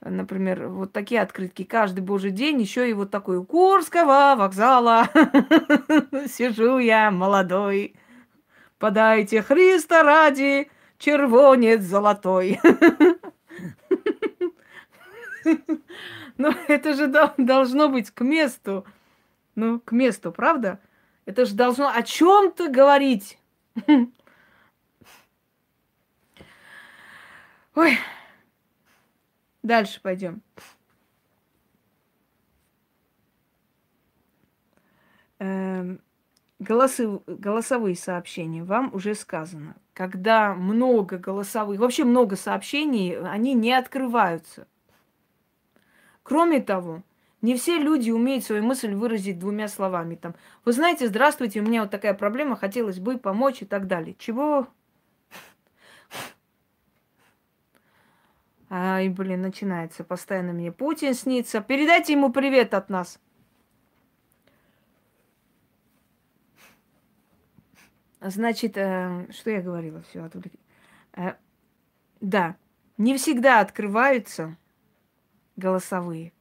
[0.00, 5.08] например, вот такие открытки каждый божий день, еще и вот такой Курского вокзала.
[6.26, 7.96] Сижу я молодой,
[8.78, 12.58] подайте Христа ради, червонец золотой.
[16.38, 18.86] Ну, это же должно быть к месту.
[19.54, 20.80] Ну, к месту, правда?
[21.26, 23.38] Это же должно о чем-то говорить.
[27.74, 27.98] Ой.
[29.62, 30.42] Дальше пойдем.
[35.38, 36.00] Эм,
[36.58, 38.64] голосы, голосовые сообщения.
[38.64, 39.76] Вам уже сказано.
[39.94, 44.66] Когда много голосовых, вообще много сообщений, они не открываются.
[46.22, 47.02] Кроме того,
[47.42, 50.14] не все люди умеют свою мысль выразить двумя словами.
[50.14, 54.14] Там, вы знаете, здравствуйте, у меня вот такая проблема, хотелось бы помочь и так далее.
[54.18, 54.68] Чего?
[58.72, 60.04] Ай, блин, начинается.
[60.04, 61.60] Постоянно мне Путин снится.
[61.60, 63.18] Передайте ему привет от нас.
[68.20, 70.02] Значит, э, что я говорила?
[70.02, 70.52] Все, отвлек...
[71.14, 71.32] э,
[72.20, 72.56] да,
[72.98, 74.56] не всегда открываются
[75.60, 76.32] голосовые.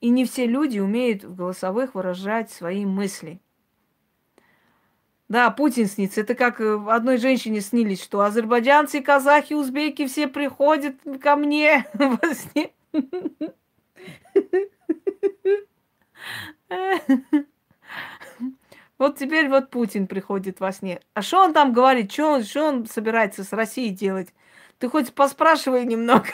[0.00, 3.40] И не все люди умеют в голосовых выражать свои мысли.
[5.28, 6.20] Да, Путин снится.
[6.20, 12.34] Это как э, одной женщине снились, что азербайджанцы, казахи, узбеки все приходят ко мне во
[12.34, 12.72] сне.
[18.96, 21.00] Вот теперь вот Путин приходит во сне.
[21.14, 22.12] А что он там говорит?
[22.12, 24.32] Что он, что он собирается с Россией делать?
[24.78, 26.28] Ты хоть поспрашивай немного.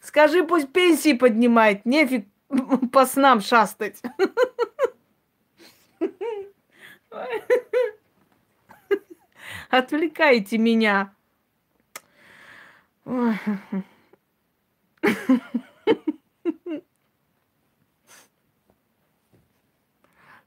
[0.00, 1.84] Скажи, пусть пенсии поднимает.
[1.84, 2.28] Нефиг
[2.92, 4.00] по снам шастать.
[9.70, 11.14] Отвлекайте меня.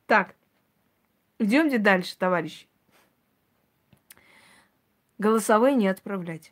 [0.08, 0.36] Так,
[1.40, 2.68] идемте дальше, товарищи.
[5.22, 6.52] Голосовые не отправлять.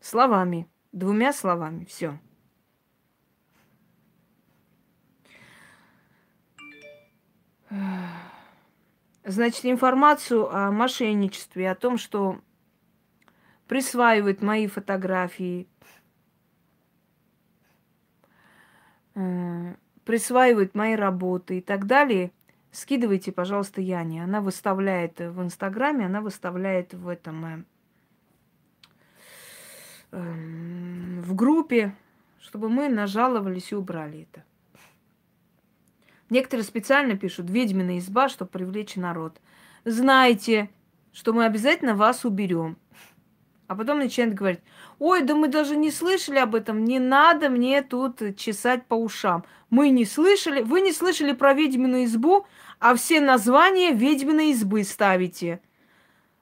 [0.00, 2.20] Словами, двумя словами, все.
[9.24, 12.40] Значит, информацию о мошенничестве, о том, что
[13.66, 15.66] присваивают мои фотографии,
[19.16, 19.74] э,
[20.04, 22.30] присваивают мои работы и так далее,
[22.74, 24.22] скидывайте, пожалуйста, Яне.
[24.22, 27.64] Она выставляет в Инстаграме, она выставляет в этом э,
[30.12, 31.94] э, в группе,
[32.40, 34.44] чтобы мы нажаловались и убрали это.
[36.30, 39.40] Некоторые специально пишут «ведьмина изба», чтобы привлечь народ.
[39.84, 40.70] Знайте,
[41.12, 42.76] что мы обязательно вас уберем.
[43.66, 44.60] А потом начинают говорить,
[44.98, 49.44] ой, да мы даже не слышали об этом, не надо мне тут чесать по ушам.
[49.70, 52.46] Мы не слышали, вы не слышали про ведьмину избу,
[52.84, 55.62] а все названия ведьминой избы ставите.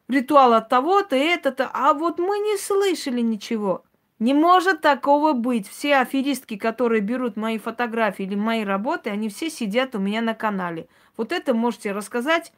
[0.09, 3.85] Ритуал от того-то, это-то, а вот мы не слышали ничего.
[4.19, 5.69] Не может такого быть.
[5.69, 10.35] Все аферистки, которые берут мои фотографии или мои работы, они все сидят у меня на
[10.35, 10.89] канале.
[11.17, 12.53] Вот это можете рассказать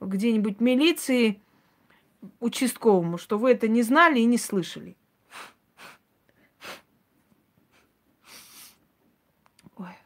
[0.00, 1.42] где-нибудь милиции,
[2.38, 4.96] участковому, что вы это не знали и не слышали.
[9.76, 9.98] Ой.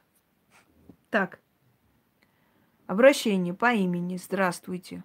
[1.11, 1.41] Так.
[2.89, 4.17] Обращение по имени.
[4.17, 5.05] Здравствуйте.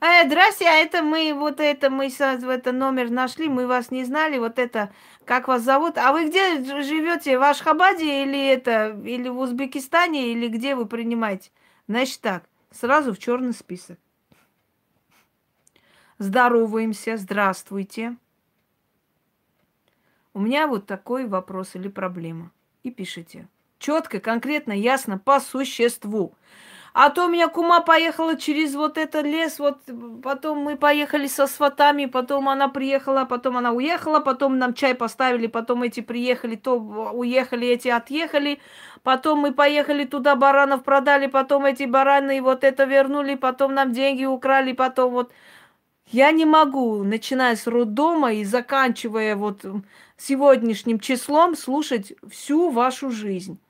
[0.00, 4.36] Э, здрасте, а это мы, вот это мы это номер нашли, мы вас не знали,
[4.36, 4.92] вот это,
[5.24, 5.96] как вас зовут?
[5.96, 7.38] А вы где живете?
[7.38, 11.52] В Ашхабаде или это, или в Узбекистане, или где вы принимаете?
[11.86, 14.00] Значит так, сразу в черный список.
[16.18, 18.16] Здороваемся, здравствуйте.
[20.34, 22.50] У меня вот такой вопрос или проблема.
[22.82, 23.46] И пишите.
[23.78, 26.34] Четко, конкретно, ясно, по существу.
[26.92, 29.78] А то у меня кума поехала через вот этот лес, вот
[30.22, 35.46] потом мы поехали со сватами, потом она приехала, потом она уехала, потом нам чай поставили,
[35.46, 38.58] потом эти приехали, то уехали, эти отъехали,
[39.04, 44.24] потом мы поехали туда, баранов продали, потом эти бараны вот это вернули, потом нам деньги
[44.24, 45.32] украли, потом вот...
[46.12, 49.64] Я не могу, начиная с роддома и заканчивая вот
[50.16, 53.60] сегодняшним числом, слушать всю вашу жизнь.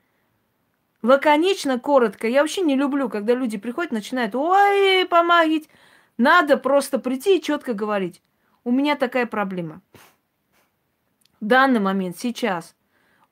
[1.01, 2.27] Лаконично, коротко.
[2.27, 5.69] Я вообще не люблю, когда люди приходят, начинают, ой, помогите.
[6.17, 8.21] Надо просто прийти и четко говорить.
[8.63, 9.81] У меня такая проблема.
[11.39, 12.75] В данный момент, сейчас,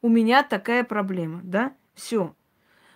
[0.02, 1.74] у меня такая проблема, да?
[1.94, 2.34] Все.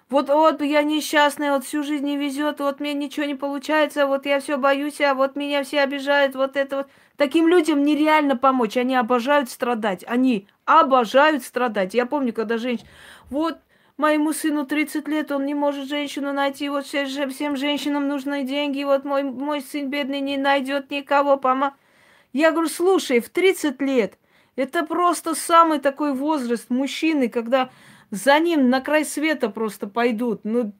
[0.09, 4.25] Вот, вот я несчастная, вот всю жизнь не везет, вот мне ничего не получается, вот
[4.25, 6.87] я все боюсь, а вот меня все обижают, вот это вот.
[7.15, 11.93] Таким людям нереально помочь, они обожают страдать, они обожают страдать.
[11.93, 12.89] Я помню, когда женщина,
[13.29, 13.59] вот
[13.97, 18.83] моему сыну 30 лет, он не может женщину найти, вот все, всем женщинам нужны деньги,
[18.83, 21.75] вот мой, мой сын бедный не найдет никого, пома.
[22.31, 24.17] Я говорю, слушай, в 30 лет
[24.55, 27.69] это просто самый такой возраст мужчины, когда
[28.09, 30.41] за ним на край света просто пойдут.
[30.43, 30.73] Ну,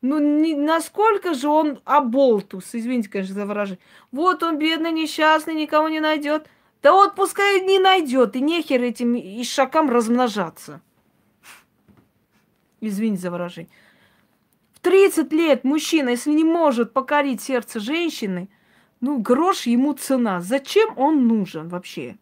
[0.00, 3.80] ну не, насколько же он оболтус, извините, конечно, за выражение.
[4.12, 6.48] Вот он бедный, несчастный, никого не найдет.
[6.82, 10.82] Да вот пускай не найдет, и нехер этим ишакам размножаться.
[12.88, 13.70] Извините за выражение.
[14.72, 18.48] В 30 лет мужчина, если не может покорить сердце женщины,
[19.00, 20.40] ну, грош ему цена.
[20.40, 22.16] Зачем он нужен вообще?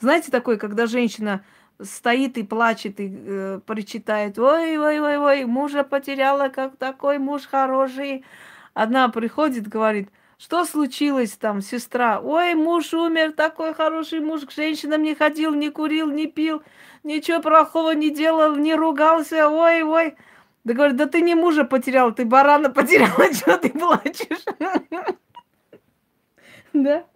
[0.00, 1.44] Знаете, такое, когда женщина
[1.80, 7.46] стоит и плачет, и э, причитает, ой, ой, ой, ой, мужа потеряла, как такой муж
[7.46, 8.24] хороший.
[8.74, 12.20] Одна приходит, говорит, что случилось там, сестра?
[12.20, 16.62] Ой, муж умер, такой хороший муж, к женщинам не ходил, не курил, не пил,
[17.02, 20.16] ничего плохого не делал, не ругался, ой, ой.
[20.64, 24.44] Да говорит, да ты не мужа потерял, ты барана потеряла, что ты плачешь?
[26.72, 27.06] Да?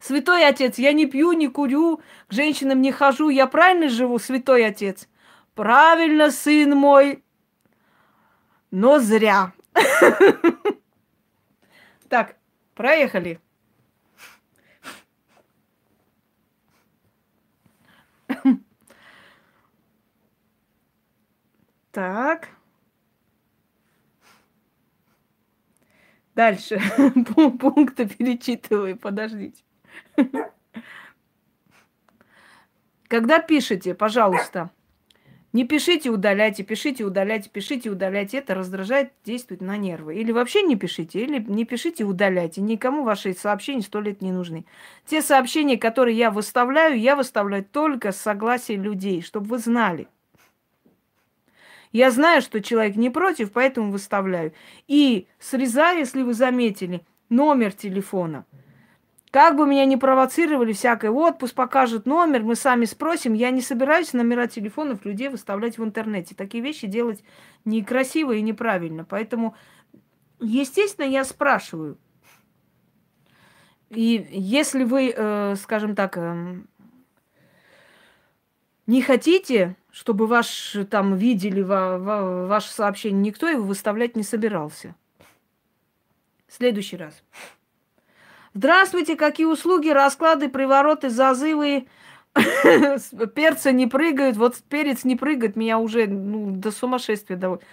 [0.00, 4.66] Святой отец, я не пью, не курю, к женщинам не хожу, я правильно живу, святой
[4.66, 5.08] отец?
[5.54, 7.24] Правильно, сын мой,
[8.72, 9.52] но зря.
[12.08, 12.36] Так,
[12.74, 13.40] проехали.
[21.92, 22.48] Так.
[26.34, 26.78] Дальше.
[27.58, 29.64] Пункты перечитываю, подождите.
[33.08, 34.70] Когда пишете, пожалуйста,
[35.56, 38.36] не пишите, удаляйте, пишите, удаляйте, пишите, удаляйте.
[38.36, 40.14] Это раздражает, действует на нервы.
[40.16, 42.60] Или вообще не пишите, или не пишите, удаляйте.
[42.60, 44.66] Никому ваши сообщения сто лет не нужны.
[45.06, 50.08] Те сообщения, которые я выставляю, я выставляю только с согласия людей, чтобы вы знали.
[51.90, 54.52] Я знаю, что человек не против, поэтому выставляю.
[54.88, 57.00] И срезаю, если вы заметили,
[57.30, 58.44] номер телефона–
[59.30, 63.34] как бы меня не провоцировали всякое, вот пусть покажут номер, мы сами спросим.
[63.34, 66.34] Я не собираюсь номера телефонов людей выставлять в интернете.
[66.34, 67.22] Такие вещи делать
[67.64, 69.04] некрасиво и неправильно.
[69.04, 69.54] Поэтому,
[70.40, 71.98] естественно, я спрашиваю.
[73.90, 76.56] И если вы, э, скажем так, э,
[78.86, 84.94] не хотите, чтобы ваш там видели ва, ва, ваше сообщение, никто его выставлять не собирался.
[86.48, 87.22] Следующий раз.
[88.56, 91.88] Здравствуйте, какие услуги, расклады, привороты, зазывы,
[93.34, 94.38] перца не прыгают.
[94.38, 97.66] Вот перец не прыгает, меня уже ну, до сумасшествия доводит.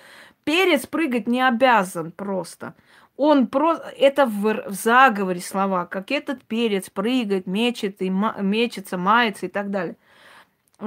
[0.43, 2.73] Перец прыгать не обязан просто.
[3.15, 9.45] Он просто, это в, в заговоре слова, как этот перец прыгает, мечет, и мечется, мается
[9.45, 9.95] и так далее.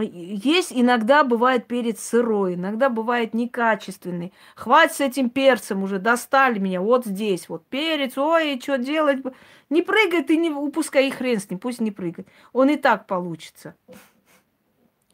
[0.02, 4.32] Есть иногда бывает перец сырой, иногда бывает некачественный.
[4.54, 9.22] Хватит с этим перцем уже, достали меня вот здесь, вот перец, ой, что делать?
[9.70, 12.28] Не прыгай ты, не упускай, и хрен с ним, пусть не прыгает.
[12.52, 13.74] Он и так получится.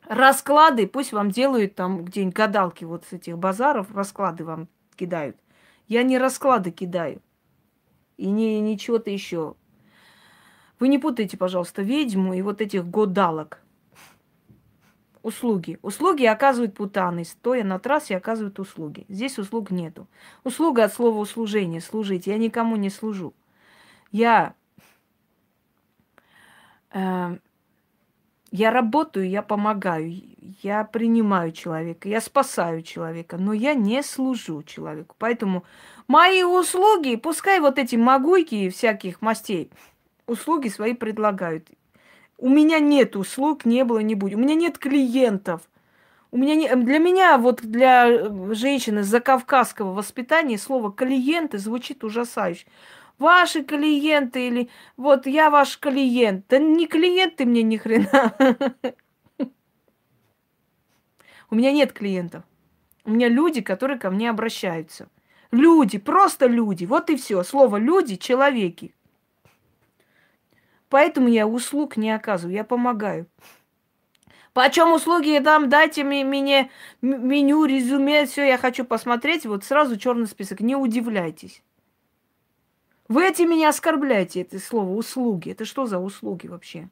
[0.06, 5.36] Расклады, пусть вам делают там где-нибудь гадалки вот с этих базаров, расклады вам кидают.
[5.86, 7.22] Я не расклады кидаю.
[8.16, 9.54] И не ничего-то еще.
[10.78, 13.61] Вы не путайте, пожалуйста, ведьму и вот этих гадалок
[15.22, 15.78] услуги.
[15.82, 19.06] Услуги оказывают путаны, стоя на трассе оказывают услуги.
[19.08, 20.06] Здесь услуг нету.
[20.44, 22.26] Услуга от слова услужение, служить.
[22.26, 23.34] Я никому не служу.
[24.10, 24.54] Я,
[26.90, 27.36] э,
[28.50, 30.12] я работаю, я помогаю,
[30.62, 35.14] я принимаю человека, я спасаю человека, но я не служу человеку.
[35.18, 35.64] Поэтому
[36.08, 39.70] мои услуги, пускай вот эти могуйки всяких мастей,
[40.26, 41.68] услуги свои предлагают.
[42.42, 44.34] У меня нет услуг, не было, не будет.
[44.34, 45.60] У меня нет клиентов.
[46.32, 46.74] У меня не...
[46.74, 52.66] Для меня, вот для э, женщины закавказского воспитания, слово клиенты звучит ужасающе.
[53.16, 56.46] Ваши клиенты или вот я ваш клиент.
[56.48, 58.34] Да не клиент ты мне ни хрена.
[61.48, 62.42] У меня нет клиентов.
[63.04, 65.08] У меня люди, которые ко мне обращаются.
[65.52, 66.86] Люди, просто люди.
[66.86, 67.44] Вот и все.
[67.44, 68.96] Слово люди, человеки.
[70.92, 73.26] Поэтому я услуг не оказываю, я помогаю.
[74.52, 76.70] Почем услуги там, дайте мне, мне
[77.00, 81.62] меню, резюме, все, я хочу посмотреть, вот сразу черный список, не удивляйтесь.
[83.08, 85.48] Вы эти меня оскорбляете, это слово услуги.
[85.48, 86.90] Это что за услуги вообще?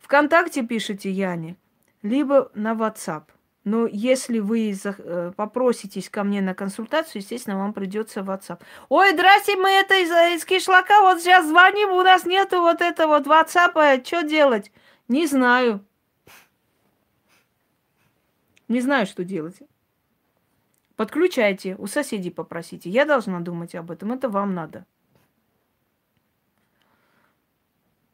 [0.00, 1.54] ВКонтакте пишите Яне,
[2.02, 3.26] либо на WhatsApp.
[3.68, 8.62] Но если вы э, попроситесь ко мне на консультацию, естественно, вам придется WhatsApp.
[8.88, 13.18] Ой, здрасте, мы это из, из кишлака, вот сейчас звоним, у нас нету вот этого
[13.18, 14.72] вот WhatsApp, что делать?
[15.08, 15.84] Не знаю.
[18.68, 19.58] Не знаю, что делать.
[20.96, 22.88] Подключайте, у соседей попросите.
[22.88, 24.86] Я должна думать об этом, это вам надо.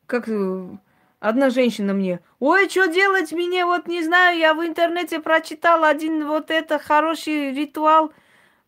[0.06, 0.68] Как э,
[1.20, 6.26] одна женщина мне, ой, что делать мне, вот не знаю, я в интернете прочитала один
[6.26, 8.12] вот это хороший ритуал,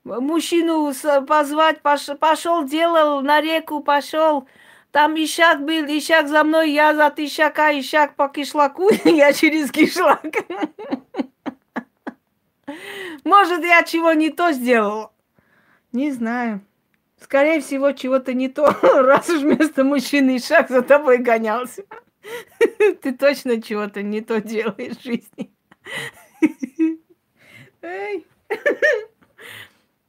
[0.05, 0.93] мужчину
[1.27, 4.47] позвать, пошел, делал, на реку пошел,
[4.91, 10.25] там ищак был, ищак за мной, я за ищака, ищак по кишлаку, я через кишлак.
[13.25, 15.11] Может, я чего не то сделал?
[15.93, 16.61] Не знаю.
[17.21, 21.83] Скорее всего, чего-то не то, раз уж вместо мужчины шаг за тобой гонялся.
[23.03, 25.53] Ты точно чего-то не то делаешь в жизни.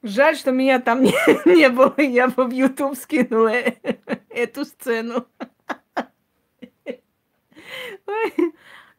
[0.03, 1.13] Жаль, что меня там не,
[1.57, 3.51] не было, я бы в YouTube скинула
[4.29, 5.27] эту сцену.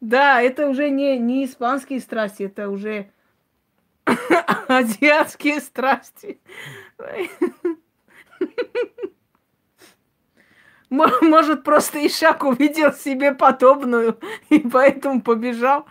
[0.01, 3.11] Да, это уже не, не испанские страсти, это уже
[4.67, 6.39] азиатские страсти.
[10.89, 14.19] Может, просто Ишак увидел себе подобную
[14.49, 15.85] и поэтому побежал.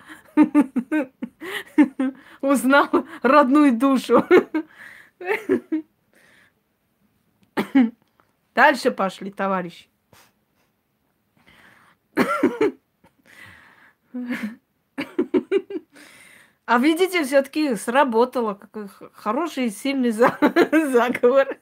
[2.40, 2.88] Узнал
[3.22, 4.24] родную душу.
[8.54, 9.88] Дальше пошли, товарищи.
[16.66, 18.54] А видите, все-таки сработало.
[18.54, 21.56] Какой хороший, сильный заговор.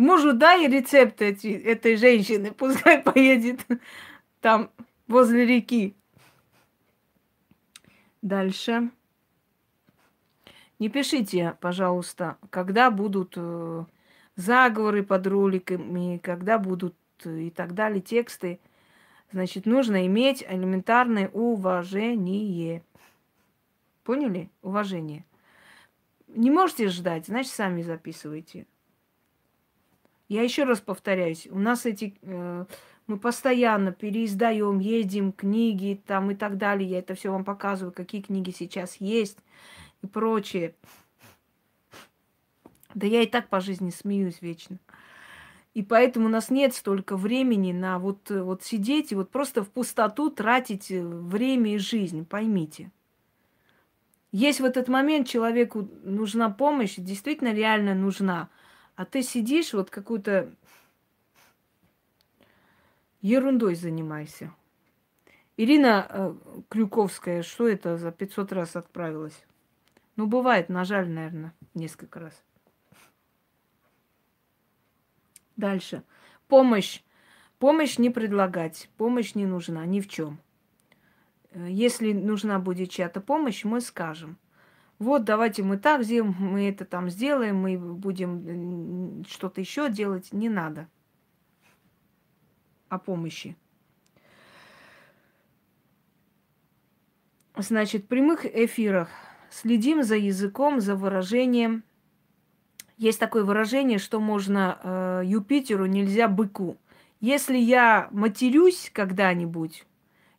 [0.00, 3.60] Мужу дай рецепт этой женщины, пускай поедет
[4.40, 4.70] там
[5.06, 5.94] возле реки.
[8.22, 8.90] Дальше.
[10.78, 13.84] Не пишите, пожалуйста, когда будут э,
[14.36, 18.58] заговоры под роликами, когда будут э, и так далее тексты.
[19.32, 22.82] Значит, нужно иметь элементарное уважение.
[24.04, 24.48] Поняли?
[24.62, 25.26] Уважение.
[26.28, 28.66] Не можете ждать, значит, сами записывайте.
[30.30, 32.64] Я еще раз повторяюсь, у нас эти э,
[33.08, 36.88] мы постоянно переиздаем, ездим книги там и так далее.
[36.88, 39.38] Я это все вам показываю, какие книги сейчас есть
[40.02, 40.76] и прочее.
[42.94, 44.78] Да я и так по жизни смеюсь вечно.
[45.74, 49.68] И поэтому у нас нет столько времени на вот, вот сидеть и вот просто в
[49.68, 52.92] пустоту тратить э, время и жизнь, поймите.
[54.30, 58.48] Есть в этот момент человеку нужна помощь, действительно реально нужна.
[58.96, 60.54] А ты сидишь, вот какую-то
[63.20, 64.52] ерундой занимайся.
[65.56, 66.34] Ирина э,
[66.68, 69.44] Клюковская, что это за 500 раз отправилась?
[70.16, 72.42] Ну, бывает, нажали, наверное, несколько раз.
[75.56, 76.02] Дальше.
[76.48, 77.02] Помощь.
[77.58, 78.88] Помощь не предлагать.
[78.96, 80.40] Помощь не нужна ни в чем.
[81.50, 84.38] Э, если нужна будет чья-то помощь, мы скажем.
[85.00, 90.30] Вот, давайте мы так сделаем, мы это там сделаем, мы будем что-то еще делать.
[90.30, 90.88] Не надо
[92.90, 93.56] о помощи.
[97.56, 99.08] Значит, в прямых эфирах
[99.48, 101.82] следим за языком, за выражением.
[102.98, 106.76] Есть такое выражение, что можно э, Юпитеру нельзя быку.
[107.20, 109.86] Если я матерюсь когда-нибудь,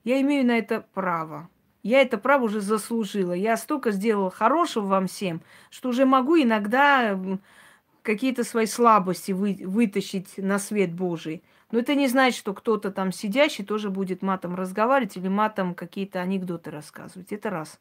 [0.04, 1.50] я имею на это право.
[1.84, 3.34] Я это право уже заслужила.
[3.34, 7.20] Я столько сделала хорошего вам всем, что уже могу иногда
[8.04, 11.44] какие-то свои слабости вы, вытащить на свет Божий.
[11.72, 16.20] Но это не значит, что кто-то там сидящий тоже будет матом разговаривать или матом какие-то
[16.20, 17.32] анекдоты рассказывать.
[17.32, 17.80] Это раз.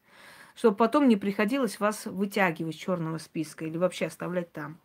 [0.55, 4.79] Чтобы потом не приходилось вас вытягивать с черного списка или вообще оставлять там.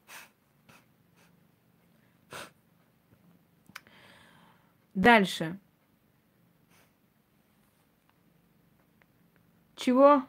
[4.94, 5.58] Дальше.
[9.86, 10.24] Чего?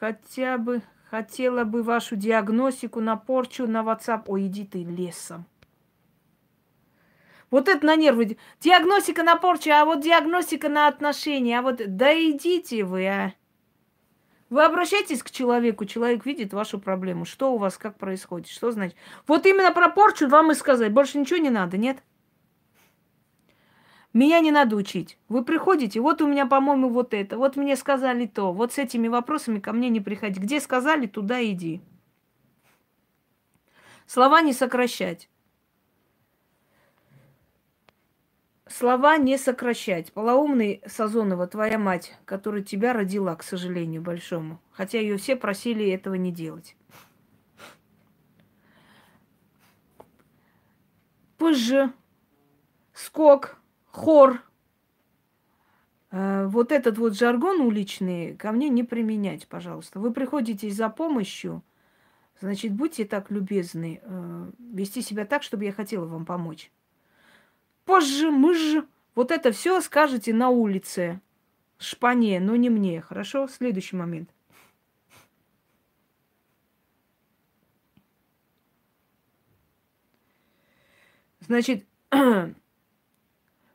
[0.00, 0.80] Хотя бы
[1.10, 4.22] хотела бы вашу диагностику на порчу на WhatsApp.
[4.28, 5.44] Ой, иди ты лесом.
[7.50, 8.38] Вот это на нервы.
[8.60, 11.58] Диагностика на порчу, а вот диагностика на отношения.
[11.58, 13.34] А вот да идите вы, а.
[14.48, 17.26] Вы обращаетесь к человеку, человек видит вашу проблему.
[17.26, 18.96] Что у вас, как происходит, что значит.
[19.26, 20.94] Вот именно про порчу вам и сказать.
[20.94, 22.02] Больше ничего не надо, нет?
[24.14, 25.18] Меня не надо учить.
[25.28, 29.08] Вы приходите, вот у меня, по-моему, вот это, вот мне сказали то, вот с этими
[29.08, 30.40] вопросами ко мне не приходи.
[30.40, 31.82] Где сказали, туда иди.
[34.06, 35.28] Слова не сокращать.
[38.74, 40.12] слова не сокращать.
[40.12, 44.60] Полоумный Сазонова, твоя мать, которая тебя родила, к сожалению, большому.
[44.72, 46.76] Хотя ее все просили этого не делать.
[51.38, 51.92] ПЖ,
[52.92, 53.58] скок,
[53.94, 54.42] хор.
[56.10, 60.00] Э, вот этот вот жаргон уличный ко мне не применять, пожалуйста.
[60.00, 61.62] Вы приходите за помощью,
[62.40, 66.72] значит, будьте так любезны, э, вести себя так, чтобы я хотела вам помочь.
[67.84, 71.20] Позже, мы же, вот это все скажете на улице,
[71.78, 73.46] шпане, но не мне, хорошо?
[73.46, 74.30] Следующий момент.
[81.40, 81.84] Значит,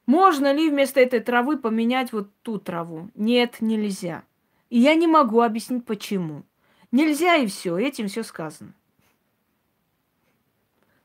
[0.09, 3.11] можно ли вместо этой травы поменять вот ту траву?
[3.13, 4.23] Нет, нельзя.
[4.71, 6.45] И я не могу объяснить, почему.
[6.91, 8.73] Нельзя и все, этим все сказано.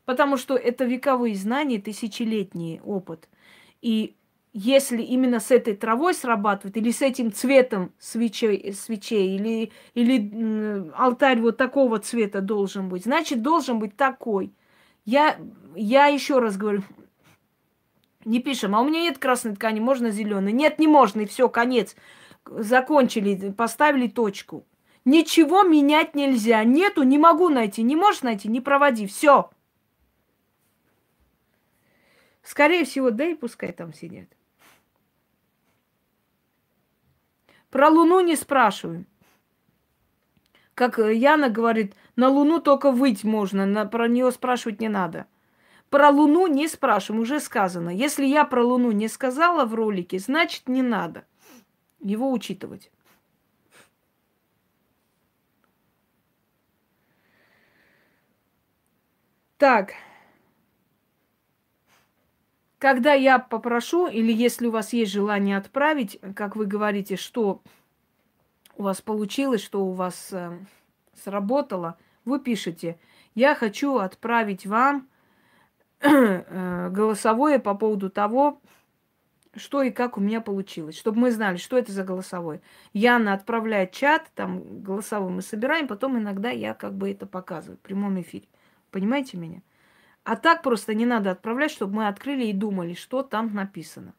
[0.07, 3.28] Потому что это вековые знания, тысячелетний опыт.
[3.82, 4.16] И
[4.55, 11.40] если именно с этой травой срабатывает, или с этим цветом свечей, свечей или, или алтарь
[11.42, 14.55] вот такого цвета должен быть, значит, должен быть такой.
[15.05, 15.36] Я,
[15.76, 16.84] я еще раз говорю,
[18.25, 20.53] не пишем, а у меня нет красной ткани, можно зеленый.
[20.53, 21.97] Нет, не можно, и все, конец.
[22.47, 24.66] Закончили, поставили точку.
[25.05, 26.64] Ничего менять нельзя.
[26.64, 27.83] Нету, не могу найти.
[27.83, 29.07] Не можешь найти, не проводи.
[29.07, 29.51] Все.
[32.43, 34.29] Скорее всего, да и пускай там сидят.
[37.70, 39.07] Про Луну не спрашиваем.
[40.75, 45.27] Как Яна говорит, на Луну только выть можно, на, про нее спрашивать не надо.
[45.91, 47.91] Про Луну не спрашиваем, уже сказано.
[47.91, 51.24] Если я про Луну не сказала в ролике, значит не надо
[52.01, 52.91] его учитывать.
[59.59, 59.95] Так.
[62.78, 67.62] Когда я попрошу, или если у вас есть желание отправить, как вы говорите, что
[68.76, 70.59] у вас получилось, что у вас э,
[71.14, 72.99] сработало, вы пишете,
[73.35, 75.09] я хочу отправить вам
[76.05, 78.61] голосовое по поводу того,
[79.57, 82.61] что и как у меня получилось, чтобы мы знали, что это за голосовой.
[82.92, 87.80] Яна отправляет чат, там голосовой мы собираем, потом иногда я как бы это показываю в
[87.80, 88.48] прямом эфире.
[88.90, 89.62] Понимаете меня?
[90.24, 94.14] А так просто не надо отправлять, чтобы мы открыли и думали, что там написано.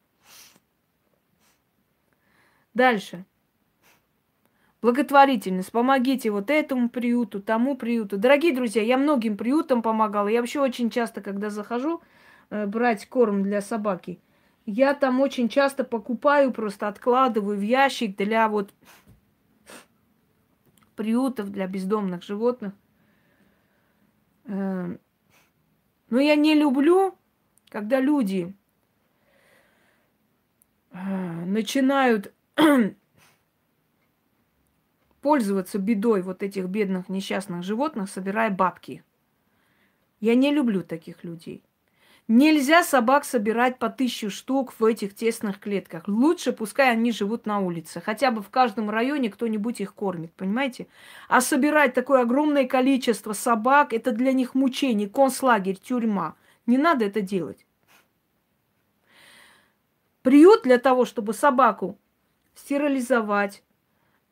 [2.74, 3.24] Дальше.
[4.86, 5.72] Благотворительность.
[5.72, 8.18] Помогите вот этому приюту, тому приюту.
[8.18, 10.28] Дорогие друзья, я многим приютам помогала.
[10.28, 12.02] Я вообще очень часто, когда захожу
[12.50, 14.20] э, брать корм для собаки,
[14.64, 18.72] я там очень часто покупаю, просто откладываю в ящик для вот
[20.94, 22.72] приютов, для бездомных животных.
[24.44, 24.96] Э,
[26.10, 27.18] но я не люблю,
[27.70, 28.54] когда люди
[30.92, 32.32] э, начинают
[35.26, 39.02] пользоваться бедой вот этих бедных несчастных животных, собирая бабки.
[40.20, 41.64] Я не люблю таких людей.
[42.28, 46.06] Нельзя собак собирать по тысячу штук в этих тесных клетках.
[46.06, 48.00] Лучше пускай они живут на улице.
[48.00, 50.86] Хотя бы в каждом районе кто-нибудь их кормит, понимаете?
[51.28, 56.36] А собирать такое огромное количество собак, это для них мучение, концлагерь, тюрьма.
[56.66, 57.66] Не надо это делать.
[60.22, 61.98] Приют для того, чтобы собаку
[62.54, 63.64] стерилизовать,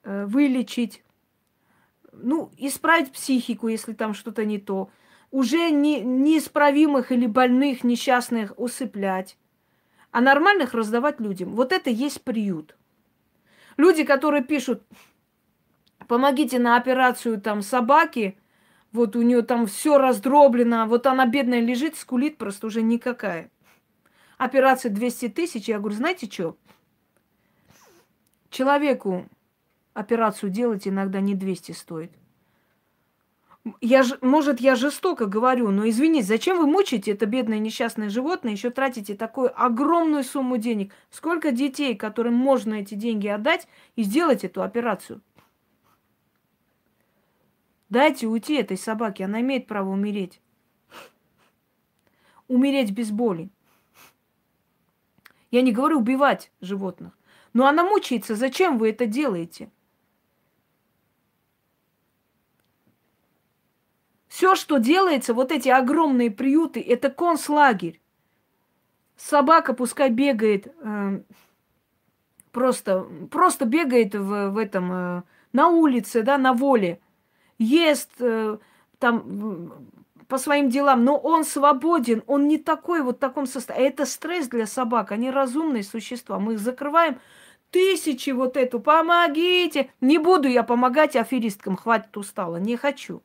[0.05, 1.03] вылечить,
[2.13, 4.91] ну, исправить психику, если там что-то не то,
[5.31, 9.37] уже не, неисправимых или больных, несчастных усыплять,
[10.13, 11.55] а нормальных раздавать людям.
[11.55, 12.77] Вот это есть приют.
[13.77, 14.83] Люди, которые пишут,
[16.07, 18.39] помогите на операцию там собаки,
[18.93, 23.51] вот у нее там все раздроблено, вот она бедная лежит, скулит просто уже никакая.
[24.39, 26.57] Операция 200 тысяч, я говорю, знаете что?
[28.51, 29.29] Человеку
[29.95, 32.13] операцию делать иногда не 200 стоит.
[33.81, 38.53] Я, ж, может, я жестоко говорю, но извините, зачем вы мучаете это бедное несчастное животное,
[38.53, 40.93] еще тратите такую огромную сумму денег?
[41.11, 43.67] Сколько детей, которым можно эти деньги отдать
[43.97, 45.23] и сделать эту операцию?
[47.89, 50.43] Дайте уйти этой собаке, она имеет право умереть.
[52.49, 53.49] Умереть без боли.
[55.51, 57.17] Я не говорю убивать животных.
[57.55, 58.35] Но она мучается.
[58.35, 59.71] Зачем вы это делаете?
[64.35, 68.01] Все, что делается, вот эти огромные приюты, это концлагерь.
[69.17, 71.21] Собака пускай бегает, э,
[72.51, 75.23] просто, просто бегает в, в этом, э,
[75.53, 76.99] на улице, да, на воле,
[77.59, 78.59] ест, э,
[78.99, 79.73] там
[80.27, 83.91] по своим делам, но он свободен, он не такой вот в таком состоянии.
[83.91, 86.41] Это стресс для собак, они разумные существа.
[86.41, 87.21] Мы их закрываем
[87.71, 89.93] тысячи вот эту, помогите.
[90.01, 93.23] Не буду я помогать аферисткам, хватит устала, не хочу.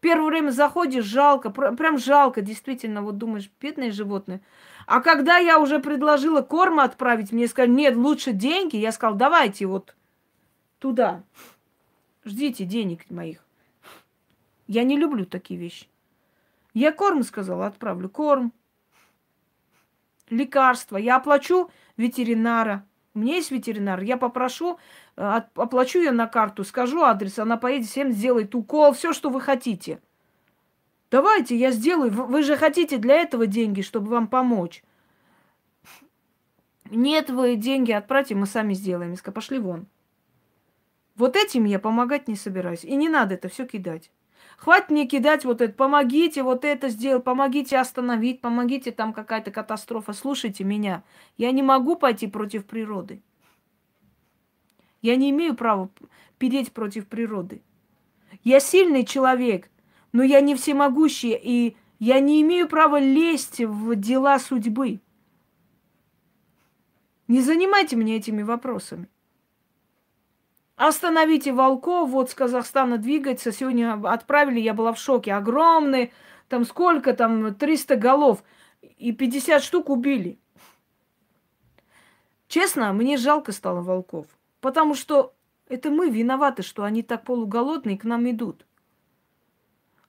[0.00, 4.40] Первое время заходишь, жалко, прям жалко, действительно, вот думаешь, бедные животные.
[4.86, 9.66] А когда я уже предложила корм отправить, мне сказали, нет, лучше деньги, я сказал, давайте
[9.66, 9.94] вот
[10.78, 11.22] туда,
[12.24, 13.44] ждите денег моих.
[14.66, 15.86] Я не люблю такие вещи.
[16.72, 18.52] Я корм сказала, отправлю корм,
[20.30, 20.96] лекарства.
[20.96, 22.86] Я оплачу ветеринара.
[23.12, 24.00] У меня есть ветеринар.
[24.00, 24.78] Я попрошу,
[25.20, 30.00] оплачу я на карту, скажу адрес, она поедет, всем сделает укол, все, что вы хотите.
[31.10, 32.10] Давайте, я сделаю.
[32.10, 34.82] Вы же хотите для этого деньги, чтобы вам помочь.
[36.88, 39.14] Нет, вы деньги отправьте, мы сами сделаем.
[39.14, 39.86] Я пошли вон.
[41.16, 42.84] Вот этим я помогать не собираюсь.
[42.84, 44.10] И не надо это все кидать.
[44.56, 50.12] Хватит мне кидать вот это, помогите вот это сделать, помогите остановить, помогите, там какая-то катастрофа.
[50.12, 51.02] Слушайте меня,
[51.36, 53.22] я не могу пойти против природы.
[55.02, 55.90] Я не имею права
[56.38, 57.62] переть против природы.
[58.42, 59.70] Я сильный человек,
[60.12, 65.00] но я не всемогущий, и я не имею права лезть в дела судьбы.
[67.28, 69.08] Не занимайте меня этими вопросами.
[70.76, 73.52] Остановите волков, вот с Казахстана двигается.
[73.52, 75.34] Сегодня отправили, я была в шоке.
[75.34, 76.10] Огромные,
[76.48, 78.42] там сколько там, 300 голов.
[78.96, 80.38] И 50 штук убили.
[82.48, 84.26] Честно, мне жалко стало волков.
[84.60, 85.34] Потому что
[85.68, 88.66] это мы виноваты, что они так полуголодные к нам идут.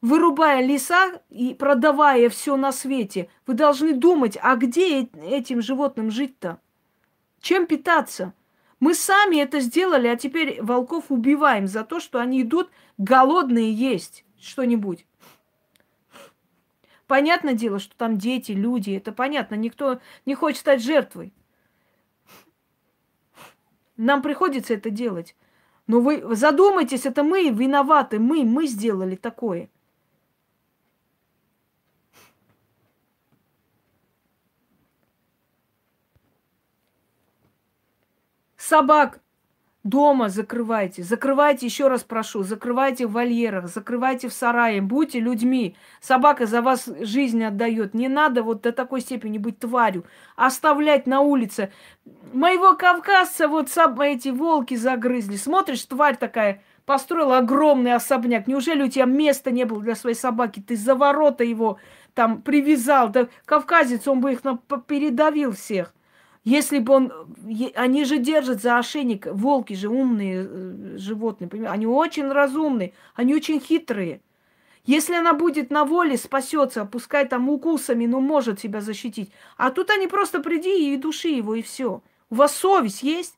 [0.01, 6.59] Вырубая леса и продавая все на свете, вы должны думать, а где этим животным жить-то?
[7.39, 8.33] Чем питаться?
[8.79, 14.25] Мы сами это сделали, а теперь волков убиваем за то, что они идут голодные есть
[14.39, 15.05] что-нибудь.
[17.05, 21.31] Понятное дело, что там дети, люди, это понятно, никто не хочет стать жертвой.
[24.01, 25.35] Нам приходится это делать.
[25.85, 29.69] Но вы задумайтесь, это мы виноваты, мы, мы сделали такое.
[38.57, 39.21] Собак
[39.83, 41.03] дома закрывайте.
[41.03, 44.81] Закрывайте, еще раз прошу, закрывайте в вольерах, закрывайте в сарае.
[44.81, 45.75] Будьте людьми.
[45.99, 47.93] Собака за вас жизнь отдает.
[47.93, 50.05] Не надо вот до такой степени быть тварью.
[50.35, 51.71] Оставлять на улице.
[52.33, 53.69] Моего кавказца вот
[54.01, 55.35] эти волки загрызли.
[55.35, 58.47] Смотришь, тварь такая, построила огромный особняк.
[58.47, 60.63] Неужели у тебя места не было для своей собаки?
[60.65, 61.77] Ты за ворота его
[62.13, 63.09] там привязал.
[63.09, 64.41] Да кавказец, он бы их
[64.87, 65.93] передавил всех.
[66.43, 67.13] Если бы он...
[67.75, 71.73] Они же держат за ошейник, волки же умные э, животные, понимаете?
[71.73, 74.21] Они очень разумные, они очень хитрые.
[74.85, 79.31] Если она будет на воле, спасется, пускай там укусами, но может себя защитить.
[79.55, 82.01] А тут они просто приди и души его, и все.
[82.31, 83.35] У вас совесть есть?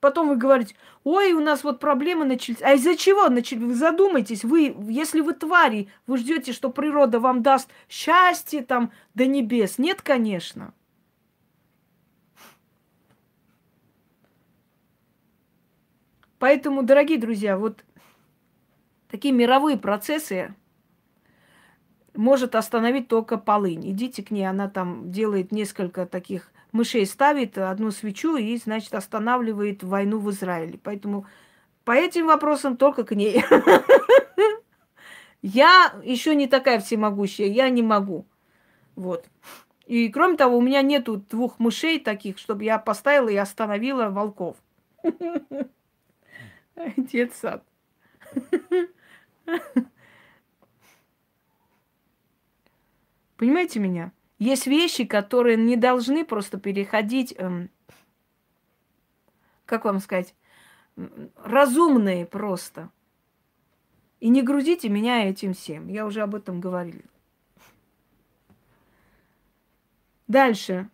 [0.00, 0.74] Потом вы говорите,
[1.04, 2.62] ой, у нас вот проблемы начались.
[2.62, 3.62] А из-за чего начались?
[3.62, 9.26] Вы задумайтесь, вы, если вы твари, вы ждете, что природа вам даст счастье там до
[9.26, 9.78] небес.
[9.78, 10.74] Нет, конечно.
[16.38, 17.84] Поэтому, дорогие друзья, вот
[19.08, 20.54] такие мировые процессы
[22.14, 23.90] может остановить только полынь.
[23.90, 29.82] Идите к ней, она там делает несколько таких мышей, ставит одну свечу и, значит, останавливает
[29.82, 30.78] войну в Израиле.
[30.82, 31.26] Поэтому
[31.84, 33.44] по этим вопросам только к ней.
[35.42, 38.26] Я еще не такая всемогущая, я не могу.
[38.96, 39.26] Вот.
[39.86, 44.56] И кроме того, у меня нету двух мышей таких, чтобы я поставила и остановила волков.
[46.96, 47.64] Детсад.
[53.36, 54.12] Понимаете меня?
[54.38, 57.70] Есть вещи, которые не должны просто переходить, эм,
[59.64, 60.34] как вам сказать,
[61.42, 62.90] разумные просто.
[64.20, 65.88] И не грузите меня этим всем.
[65.88, 67.02] Я уже об этом говорила.
[70.26, 70.88] Дальше.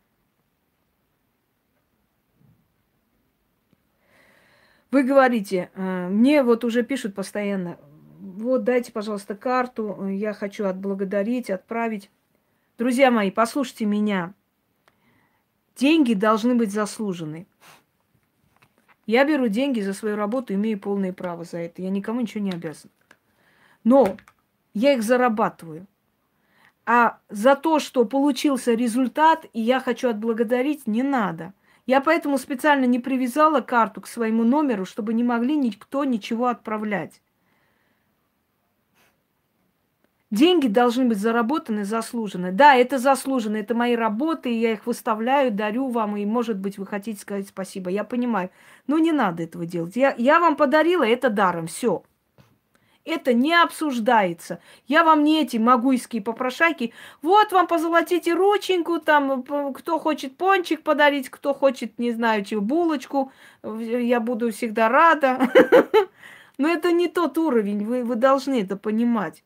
[4.92, 7.78] Вы говорите, «Э, мне вот уже пишут постоянно,
[8.20, 12.10] вот дайте, пожалуйста, карту, я хочу отблагодарить, отправить.
[12.76, 14.34] Друзья мои, послушайте меня.
[15.76, 17.46] Деньги должны быть заслужены.
[19.06, 21.80] Я беру деньги за свою работу, имею полное право за это.
[21.80, 22.90] Я никому ничего не обязан.
[23.84, 24.16] Но
[24.74, 25.86] я их зарабатываю.
[26.84, 31.54] А за то, что получился результат, и я хочу отблагодарить, не надо–
[31.86, 37.20] я поэтому специально не привязала карту к своему номеру, чтобы не могли никто ничего отправлять.
[40.30, 42.52] Деньги должны быть заработаны, заслужены.
[42.52, 46.86] Да, это заслуженно, это мои работы, я их выставляю, дарю вам, и, может быть, вы
[46.86, 47.90] хотите сказать спасибо.
[47.90, 48.48] Я понимаю.
[48.86, 49.94] Но не надо этого делать.
[49.94, 52.02] Я, я вам подарила это даром, все.
[53.04, 54.60] Это не обсуждается.
[54.86, 56.92] Я вам не эти могуйские попрошайки.
[57.20, 59.42] Вот вам позолотите рученьку, там,
[59.72, 63.32] кто хочет пончик подарить, кто хочет, не знаю, чего, булочку.
[63.64, 65.50] Я буду всегда рада.
[66.58, 69.42] Но это не тот уровень, вы, вы должны это понимать.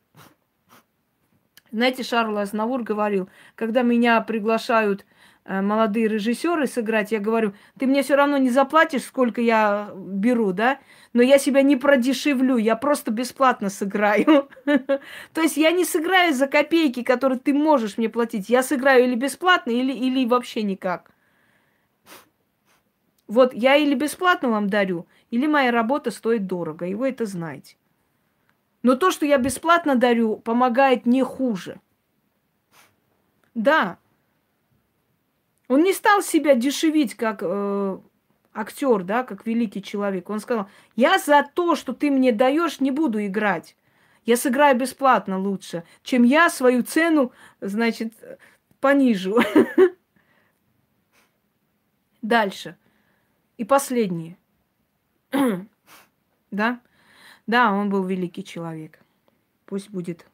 [1.71, 5.05] Знаете, Шарл Азнавур говорил, когда меня приглашают э,
[5.47, 10.79] молодые режиссеры сыграть, я говорю, ты мне все равно не заплатишь, сколько я беру, да,
[11.13, 14.49] но я себя не продешевлю, я просто бесплатно сыграю.
[14.65, 18.49] То есть я не сыграю за копейки, которые ты можешь мне платить.
[18.49, 21.11] Я сыграю или бесплатно, или, или вообще никак.
[23.27, 27.77] Вот я или бесплатно вам дарю, или моя работа стоит дорого, и вы это знаете.
[28.83, 31.79] Но то, что я бесплатно дарю, помогает не хуже.
[33.53, 33.97] Да.
[35.67, 37.97] Он не стал себя дешевить, как э,
[38.53, 40.29] актер, да, как великий человек.
[40.29, 43.75] Он сказал, я за то, что ты мне даешь, не буду играть.
[44.25, 48.13] Я сыграю бесплатно лучше, чем я свою цену, значит,
[48.79, 49.39] понижу.
[52.21, 52.77] Дальше.
[53.57, 54.37] И последнее.
[56.51, 56.81] да?
[57.45, 58.99] Да, он был великий человек.
[59.65, 60.25] Пусть будет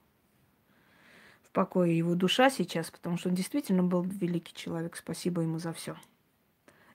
[1.54, 4.96] покое его душа сейчас, потому что он действительно был великий человек.
[4.96, 5.96] Спасибо ему за все.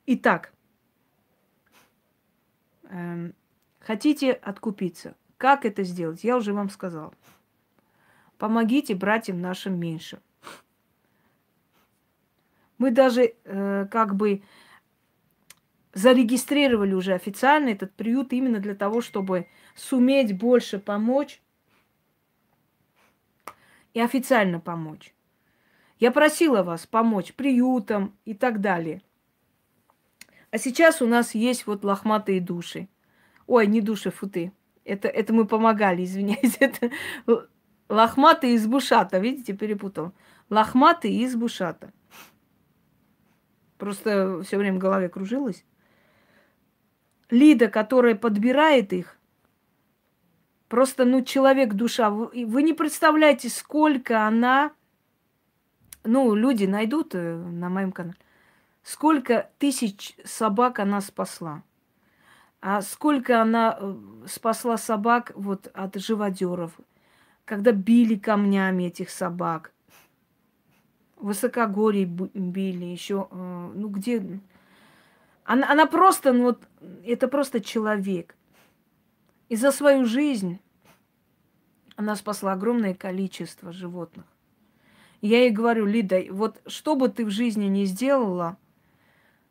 [0.07, 0.53] Итак,
[2.85, 3.35] эм,
[3.79, 5.15] хотите откупиться?
[5.39, 6.25] Как это сделать?
[6.25, 7.15] Я уже вам сказала.
[8.37, 10.21] Помогите братьям нашим меньше.
[12.79, 14.43] Мы даже э, как бы
[15.95, 21.41] зарегистрировали уже официально этот приют именно для того, чтобы суметь больше помочь
[23.95, 25.15] и официально помочь.
[25.99, 29.03] Я просила вас помочь приютам и так далее.
[30.51, 32.89] А сейчас у нас есть вот лохматые души.
[33.47, 34.53] Ой, не души, футы.
[34.85, 36.57] Это, это мы помогали, извиняюсь.
[36.61, 36.91] Это
[37.89, 39.19] лохматые из бушата.
[39.19, 40.13] Видите, перепутал.
[40.49, 41.93] Лохматые из бушата.
[43.77, 45.65] Просто все время в голове кружилось.
[47.31, 49.18] Лида, которая подбирает их,
[50.69, 52.11] Просто, ну, человек душа.
[52.11, 54.73] Вы, вы не представляете, сколько она,
[56.05, 58.19] ну, люди найдут э, на моем канале,
[58.83, 61.63] сколько тысяч собак она спасла.
[62.61, 63.97] А сколько она э,
[64.27, 66.79] спасла собак вот от живодеров,
[67.47, 69.73] когда били камнями этих собак.
[71.17, 74.41] Высокогорье били, еще, э, ну где...
[75.45, 76.63] Она, она просто, ну вот,
[77.07, 78.35] это просто человек.
[79.49, 80.61] И за свою жизнь
[81.97, 84.27] она спасла огромное количество животных.
[85.21, 88.57] Я ей говорю, Лида, вот что бы ты в жизни не сделала,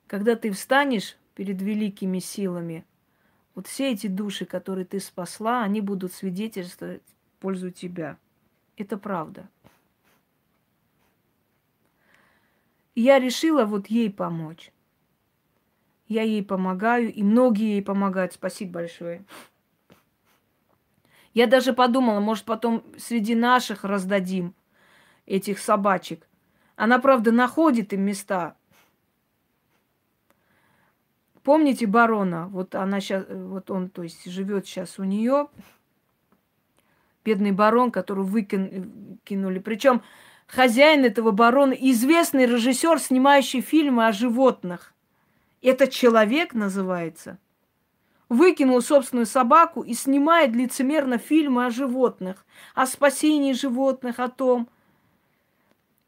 [0.05, 2.85] когда ты встанешь перед великими силами,
[3.53, 8.17] вот все эти души, которые ты спасла, они будут свидетельствовать в пользу тебя.
[8.77, 9.49] Это правда.
[12.95, 14.71] Я решила вот ей помочь.
[16.07, 18.33] Я ей помогаю, и многие ей помогают.
[18.33, 19.25] Спасибо большое.
[21.37, 24.55] Я даже подумала, может, потом среди наших раздадим
[25.27, 26.27] этих собачек.
[26.75, 28.55] Она, правда, находит им места.
[31.43, 32.47] Помните барона?
[32.47, 35.47] Вот она сейчас, вот он, то есть, живет сейчас у нее.
[37.23, 39.59] Бедный барон, которого выкинули.
[39.59, 40.01] Причем
[40.47, 44.91] хозяин этого барона, известный режиссер, снимающий фильмы о животных.
[45.61, 47.37] Это человек называется–
[48.29, 54.67] выкинул собственную собаку и снимает лицемерно фильмы о животных, о спасении животных, о том.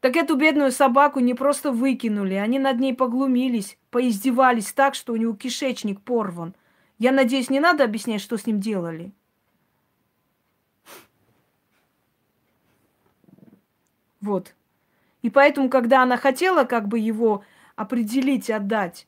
[0.00, 5.16] Так эту бедную собаку не просто выкинули, они над ней поглумились, поиздевались так, что у
[5.16, 6.54] него кишечник порван.
[6.98, 9.12] Я надеюсь, не надо объяснять, что с ним делали.
[14.20, 14.54] Вот.
[15.22, 17.44] И поэтому, когда она хотела как бы его
[17.76, 19.06] определить, отдать,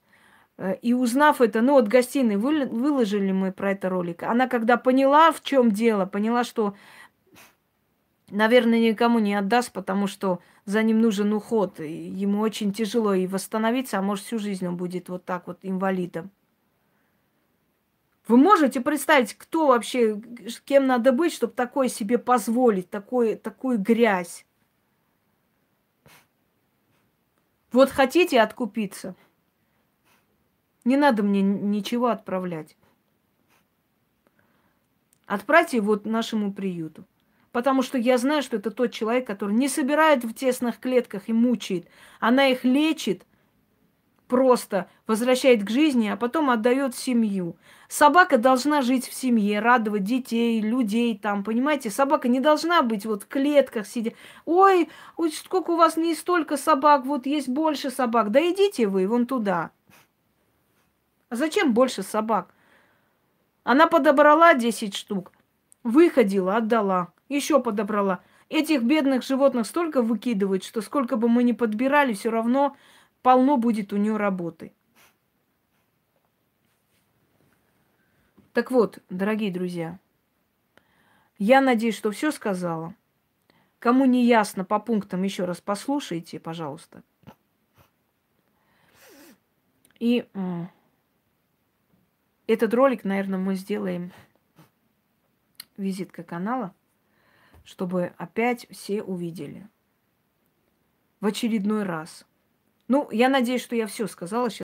[0.70, 4.22] и узнав это, ну вот гостиной выложили мы про это ролик.
[4.22, 6.76] Она когда поняла, в чем дело, поняла, что,
[8.30, 11.80] наверное, никому не отдаст, потому что за ним нужен уход.
[11.80, 16.30] Ему очень тяжело и восстановиться, а может всю жизнь он будет вот так вот инвалидом.
[18.28, 20.22] Вы можете представить, кто вообще,
[20.64, 24.46] кем надо быть, чтобы такое себе позволить, такое, такую грязь?
[27.72, 29.16] Вот хотите откупиться–
[30.84, 32.76] не надо мне ничего отправлять.
[35.26, 37.04] Отправьте вот нашему приюту.
[37.52, 41.32] Потому что я знаю, что это тот человек, который не собирает в тесных клетках и
[41.32, 41.86] мучает.
[42.18, 43.26] Она их лечит,
[44.26, 47.56] просто возвращает к жизни, а потом отдает семью.
[47.88, 51.90] Собака должна жить в семье, радовать детей, людей там, понимаете?
[51.90, 54.14] Собака не должна быть вот в клетках сидя.
[54.46, 58.30] Ой, ой, сколько у вас не столько собак, вот есть больше собак.
[58.30, 59.72] Да идите вы вон туда.
[61.32, 62.54] А зачем больше собак?
[63.64, 65.32] Она подобрала 10 штук,
[65.82, 68.22] выходила, отдала, еще подобрала.
[68.50, 72.76] Этих бедных животных столько выкидывают, что сколько бы мы ни подбирали, все равно
[73.22, 74.74] полно будет у нее работы.
[78.52, 79.98] Так вот, дорогие друзья,
[81.38, 82.94] я надеюсь, что все сказала.
[83.78, 87.02] Кому не ясно по пунктам, еще раз послушайте, пожалуйста.
[89.98, 90.26] И
[92.52, 94.12] этот ролик, наверное, мы сделаем
[95.78, 96.74] визитка канала,
[97.64, 99.66] чтобы опять все увидели.
[101.20, 102.26] В очередной раз.
[102.88, 104.60] Ну, я надеюсь, что я все сказала сейчас.